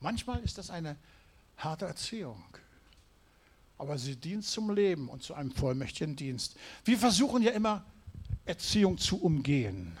Manchmal 0.00 0.40
ist 0.40 0.58
das 0.58 0.70
eine 0.70 0.96
harte 1.56 1.84
Erziehung, 1.84 2.42
aber 3.82 3.98
sie 3.98 4.14
dient 4.14 4.44
zum 4.44 4.72
Leben 4.72 5.08
und 5.08 5.24
zu 5.24 5.34
einem 5.34 5.50
vollmächtigen 5.50 6.14
Dienst. 6.14 6.54
Wir 6.84 6.96
versuchen 6.96 7.42
ja 7.42 7.50
immer, 7.50 7.84
Erziehung 8.44 8.96
zu 8.96 9.20
umgehen. 9.20 9.98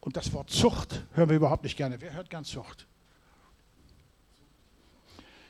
Und 0.00 0.18
das 0.18 0.30
Wort 0.34 0.50
Zucht 0.50 1.06
hören 1.14 1.30
wir 1.30 1.36
überhaupt 1.36 1.64
nicht 1.64 1.78
gerne. 1.78 2.02
Wer 2.02 2.12
hört 2.12 2.28
gern 2.28 2.44
Zucht? 2.44 2.86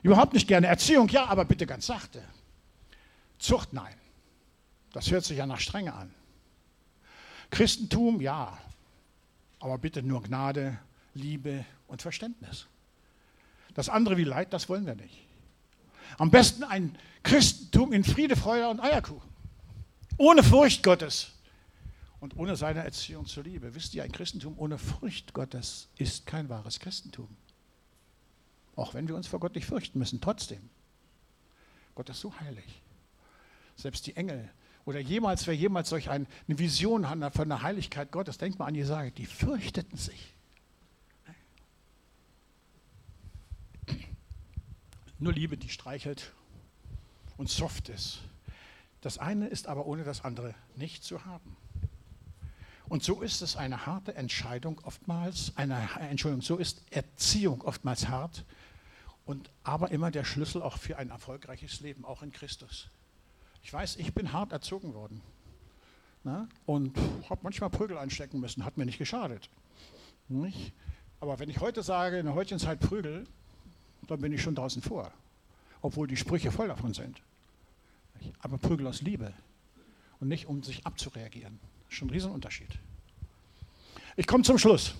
Überhaupt 0.05 0.35
nicht 0.35 0.47
gerne. 0.47 0.69
Erziehung, 0.69 1.09
ja, 1.09 1.27
aber 1.27 1.45
bitte 1.45 1.67
ganz 1.67 1.87
sachte. 1.87 2.23
Zucht, 3.41 3.73
nein. 3.73 3.97
Das 4.93 5.11
hört 5.11 5.25
sich 5.25 5.39
ja 5.39 5.47
nach 5.47 5.59
Strenge 5.59 5.95
an. 5.95 6.15
Christentum, 7.51 8.21
ja. 8.21 8.57
Aber 9.59 9.79
bitte 9.79 10.05
nur 10.05 10.23
Gnade, 10.23 10.79
Liebe 11.13 11.65
und 11.89 12.03
Verständnis. 12.03 12.69
Das 13.75 13.89
andere 13.89 14.17
wie 14.17 14.23
Leid, 14.23 14.53
das 14.53 14.69
wollen 14.69 14.87
wir 14.87 14.95
nicht. 14.95 15.27
Am 16.17 16.31
besten 16.31 16.65
ein 16.65 16.97
Christentum 17.29 17.93
in 17.93 18.05
Friede, 18.05 18.37
Freude 18.37 18.71
und 18.71 18.81
Eierkuchen. 18.81 19.29
Ohne 20.17 20.43
Furcht 20.43 20.83
Gottes 20.83 21.33
und 22.21 22.39
ohne 22.39 22.57
seine 22.57 22.83
Erziehung 22.83 23.27
zur 23.27 23.45
Liebe. 23.45 23.75
Wisst 23.75 23.95
ihr, 23.95 24.03
ein 24.03 24.13
Christentum 24.13 24.55
ohne 24.57 24.79
Furcht 24.79 25.35
Gottes 25.35 25.89
ist 25.99 26.25
kein 26.25 26.49
wahres 26.49 26.81
Christentum. 26.81 27.29
Auch 28.77 28.95
wenn 28.95 29.09
wir 29.09 29.15
uns 29.15 29.27
vor 29.27 29.41
Gott 29.41 29.55
nicht 29.55 29.67
fürchten 29.67 29.99
müssen, 29.99 30.23
trotzdem. 30.23 30.71
Gott 31.95 32.09
ist 32.09 32.21
so 32.21 32.33
heilig. 32.41 32.81
Selbst 33.77 34.07
die 34.07 34.17
Engel 34.17 34.51
oder 34.87 34.99
jemals, 34.99 35.47
wer 35.47 35.55
jemals 35.55 35.91
solch 35.91 36.09
eine 36.09 36.27
Vision 36.47 37.11
hat 37.11 37.35
von 37.35 37.49
der 37.51 37.61
Heiligkeit 37.61 38.11
Gottes, 38.11 38.39
denkt 38.39 38.59
mal 38.59 38.65
an 38.65 38.75
Jesaja, 38.75 39.11
die 39.11 39.27
fürchteten 39.27 39.99
sich. 39.99 40.33
Nur 45.19 45.35
Liebe, 45.35 45.59
die 45.59 45.69
streichelt 45.69 46.33
und 47.39 47.49
soft 47.49 47.89
ist. 47.89 48.19
Das 49.01 49.17
eine 49.17 49.47
ist 49.47 49.69
aber 49.69 49.87
ohne 49.87 50.05
das 50.05 50.25
andere 50.25 50.55
nicht 50.77 51.03
zu 51.03 51.25
haben. 51.25 51.57
Und 52.89 53.03
so 53.03 53.21
ist 53.21 53.43
es 53.43 53.57
eine 53.57 53.87
harte 53.87 54.15
Entscheidung 54.15 54.81
oftmals, 54.83 55.53
eine 55.57 55.89
Entschuldigung, 56.11 56.43
so 56.43 56.57
ist 56.57 56.83
Erziehung 56.91 57.63
oftmals 57.63 58.09
hart 58.09 58.45
und 59.25 59.51
aber 59.63 59.91
immer 59.91 60.11
der 60.11 60.25
Schlüssel 60.25 60.63
auch 60.63 60.79
für 60.79 60.97
ein 60.97 61.11
erfolgreiches 61.11 61.81
Leben, 61.81 62.05
auch 62.05 62.23
in 62.23 62.33
Christus. 62.33 62.89
Ich 63.63 63.73
weiß, 63.73 63.97
ich 63.97 64.15
bin 64.15 64.33
hart 64.33 64.53
erzogen 64.53 64.95
worden. 64.95 65.21
Ne? 66.25 66.49
Und 66.67 66.97
habe 67.29 67.41
manchmal 67.43 67.71
Prügel 67.71 67.99
einstecken 67.99 68.41
müssen, 68.41 68.65
hat 68.65 68.79
mir 68.79 68.87
nicht 68.87 68.99
geschadet. 68.99 69.51
Nicht? 70.29 70.73
Aber 71.21 71.39
wenn 71.39 71.51
ich 71.51 71.61
heute 71.61 71.83
sage, 71.83 72.19
in 72.19 72.27
der 72.27 72.35
heutigen 72.35 72.59
Zeit 72.59 72.81
Prügel, 72.81 73.27
dann 74.07 74.21
bin 74.21 74.33
ich 74.33 74.43
schon 74.43 74.55
draußen 74.55 74.83
vor. 74.83 75.13
Obwohl 75.81 76.07
die 76.07 76.17
Sprüche 76.17 76.51
voll 76.51 76.69
davon 76.69 76.95
sind. 76.95 77.21
Aber 78.41 78.59
Prügel 78.59 78.87
aus 78.87 79.03
Liebe 79.03 79.33
und 80.21 80.29
nicht 80.29 80.47
um 80.47 80.63
sich 80.63 80.87
abzureagieren. 80.87 81.61
Schon 81.89 82.09
ein 82.09 82.11
Riesenunterschied. 82.11 82.79
Ich 84.17 84.27
komme 84.27 84.45
zum 84.45 84.59
Schluss. 84.59 84.95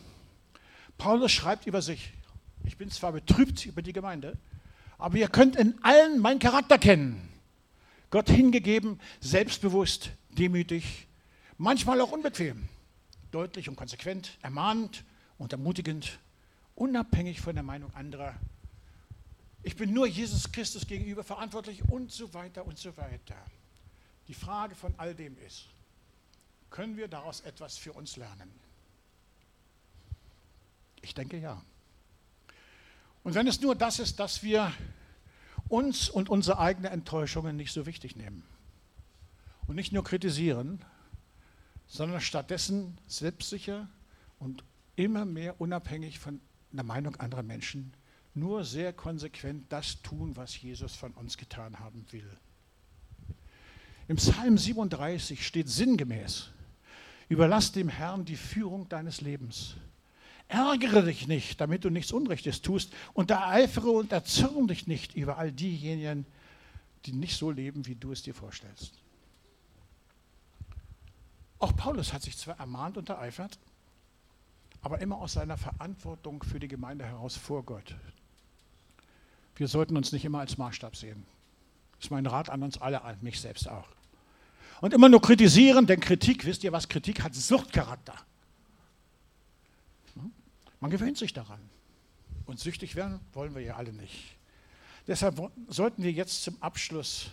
Paulus 0.97 1.33
schreibt 1.33 1.67
über 1.67 1.83
sich, 1.83 2.13
ich 2.65 2.77
bin 2.77 2.91
zwar 2.91 3.13
betrübt 3.13 3.67
über 3.67 3.83
die 3.83 3.93
Gemeinde, 3.93 4.37
aber 4.99 5.17
ihr 5.17 5.29
könnt 5.29 5.57
in 5.57 5.75
allen 5.83 6.21
meinen 6.21 6.39
Charakter 6.39 6.79
kennen. 6.79 7.29
Gott 8.11 8.31
hingegeben, 8.31 9.01
selbstbewusst, 9.21 10.11
demütig, 10.31 11.07
manchmal 11.57 12.01
auch 12.01 12.11
unbequem, 12.11 12.69
deutlich 13.31 13.69
und 13.69 13.77
konsequent, 13.77 14.39
ermahnend 14.43 15.05
und 15.37 15.53
ermutigend, 15.53 16.19
unabhängig 16.75 17.41
von 17.41 17.55
der 17.55 17.65
Meinung 17.65 17.95
anderer. 17.95 18.35
Ich 19.63 19.77
bin 19.77 19.93
nur 19.93 20.07
Jesus 20.07 20.51
Christus 20.53 20.87
gegenüber 20.87 21.25
verantwortlich 21.25 21.83
und 21.91 22.13
so 22.13 22.33
weiter 22.35 22.67
und 22.67 22.79
so 22.79 22.97
weiter. 22.97 23.37
Die 24.29 24.35
Frage 24.35 24.75
von 24.75 24.95
all 24.99 25.15
dem 25.15 25.37
ist, 25.39 25.69
Können 26.71 26.97
wir 26.97 27.09
daraus 27.09 27.41
etwas 27.41 27.79
für 27.79 27.93
uns 27.93 28.17
lernen? 28.17 28.51
Ich 31.01 31.15
denke 31.15 31.39
ja. 31.39 31.63
Und 33.25 33.35
wenn 33.35 33.47
es 33.47 33.61
nur 33.61 33.75
das 33.75 33.99
ist, 33.99 34.21
dass 34.21 34.43
wir 34.43 34.73
uns 35.69 36.09
und 36.09 36.29
unsere 36.29 36.59
eigenen 36.59 36.93
Enttäuschungen 36.93 37.57
nicht 37.57 37.73
so 37.73 37.87
wichtig 37.87 38.17
nehmen 38.17 38.43
und 39.67 39.77
nicht 39.77 39.93
nur 39.93 40.05
kritisieren, 40.05 40.85
sondern 41.87 42.21
stattdessen 42.21 42.99
selbstsicher 43.07 43.89
und 44.39 44.65
immer 44.97 45.25
mehr 45.25 45.61
unabhängig 45.61 46.19
von 46.19 46.41
der 46.71 46.85
Meinung 46.85 47.17
anderer 47.17 47.43
Menschen 47.43 47.93
nur 48.39 48.65
sehr 48.65 48.93
konsequent 48.93 49.67
das 49.71 50.03
tun, 50.03 50.37
was 50.37 50.61
Jesus 50.61 50.95
von 50.95 51.13
uns 51.13 51.37
getan 51.37 51.79
haben 51.79 52.05
will. 52.11 52.29
Im 54.09 54.17
Psalm 54.17 54.57
37 54.57 55.47
steht 55.47 55.69
sinngemäß, 55.69 56.51
überlass 57.29 57.73
dem 57.73 57.89
Herrn 57.89 58.25
die 58.25 58.37
Führung 58.37 58.89
deines 58.89 59.21
Lebens. 59.21 59.77
Ärgere 60.49 61.03
dich 61.03 61.29
nicht, 61.29 61.61
damit 61.61 61.85
du 61.85 61.91
nichts 61.91 62.11
Unrechtes 62.11 62.63
tust 62.63 62.95
und 63.13 63.31
ereifere 63.31 63.91
und 63.91 64.13
erzürn 64.13 64.67
dich 64.67 64.87
nicht 64.87 65.15
über 65.15 65.37
all 65.37 65.53
diejenigen, 65.53 66.25
die 67.05 67.13
nicht 67.13 67.37
so 67.37 67.51
leben, 67.51 67.87
wie 67.87 67.95
du 67.95 68.13
es 68.13 68.23
dir 68.23 68.35
vorstellst. 68.35 68.95
Auch 71.59 71.77
Paulus 71.77 72.13
hat 72.15 72.23
sich 72.23 72.39
zwar 72.39 72.59
ermahnt 72.59 72.97
und 72.97 73.11
ereifert, 73.11 73.59
aber 74.81 75.01
immer 75.01 75.19
aus 75.19 75.35
seiner 75.35 75.59
Verantwortung 75.59 76.43
für 76.43 76.61
die 76.61 76.69
Gemeinde 76.69 77.05
heraus 77.05 77.37
vor 77.37 77.63
Gott. 77.63 77.95
Wir 79.59 79.69
sollten 79.69 79.97
uns 79.97 80.13
nicht 80.13 80.25
immer 80.25 80.39
als 80.39 80.57
Maßstab 80.57 80.97
sehen. 80.97 81.27
Das 81.97 82.07
ist 82.07 82.11
mein 82.11 82.27
Rat 82.27 82.49
an 82.49 82.63
uns 82.63 82.79
alle, 82.79 83.03
an 83.03 83.19
mich 83.21 83.41
selbst 83.41 83.69
auch. 83.69 83.89
Und 84.81 84.95
immer 84.95 85.09
nur 85.09 85.21
kritisieren, 85.21 85.87
denn 85.87 85.99
Kritik, 85.99 86.45
wisst 86.47 86.63
ihr 86.63 86.71
was, 86.71 86.89
Kritik 86.89 87.23
hat 87.23 87.35
Suchtcharakter. 87.35 88.15
Man 90.81 90.91
gewöhnt 90.93 91.19
sich 91.19 91.33
daran. 91.33 91.59
Und 92.47 92.61
süchtig 92.61 92.95
werden 92.95 93.21
wollen 93.33 93.55
wir 93.55 93.63
ja 93.63 93.75
alle 93.75 93.93
nicht. 93.93 94.37
Deshalb 95.09 95.51
sollten 95.67 96.05
wir 96.05 96.13
jetzt 96.13 96.45
zum 96.45 96.63
Abschluss 96.63 97.31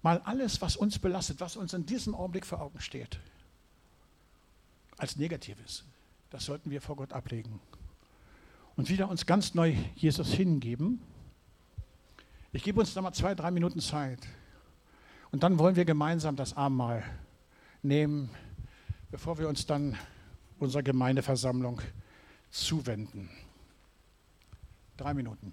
mal 0.00 0.20
alles, 0.24 0.62
was 0.62 0.76
uns 0.76 0.98
belastet, 0.98 1.40
was 1.40 1.56
uns 1.56 1.74
in 1.74 1.84
diesem 1.84 2.14
Augenblick 2.14 2.46
vor 2.46 2.60
Augen 2.60 2.80
steht, 2.80 3.18
als 4.96 5.16
Negatives, 5.16 5.84
das 6.30 6.44
sollten 6.44 6.70
wir 6.70 6.80
vor 6.80 6.96
Gott 6.96 7.12
ablegen. 7.12 7.60
Und 8.76 8.88
wieder 8.88 9.08
uns 9.08 9.26
ganz 9.26 9.54
neu 9.54 9.74
Jesus 9.94 10.32
hingeben. 10.32 11.00
Ich 12.52 12.62
gebe 12.62 12.80
uns 12.80 12.94
da 12.94 13.02
mal 13.02 13.12
zwei, 13.12 13.34
drei 13.34 13.50
Minuten 13.50 13.80
Zeit. 13.80 14.26
Und 15.30 15.42
dann 15.42 15.58
wollen 15.58 15.76
wir 15.76 15.84
gemeinsam 15.84 16.36
das 16.36 16.56
Abendmahl 16.56 17.02
nehmen, 17.82 18.30
bevor 19.10 19.38
wir 19.38 19.48
uns 19.48 19.66
dann 19.66 19.96
unserer 20.58 20.82
Gemeindeversammlung 20.82 21.80
zuwenden. 22.50 23.28
Drei 24.96 25.14
Minuten. 25.14 25.52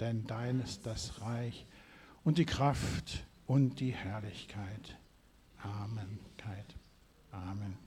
denn 0.00 0.26
dein 0.26 0.60
ist 0.60 0.86
das 0.86 1.20
Reich 1.20 1.66
und 2.24 2.38
die 2.38 2.46
Kraft 2.46 3.24
und 3.46 3.80
die 3.80 3.92
Herrlichkeit. 3.92 4.98
Amen. 5.62 6.18
Amen. 7.30 7.85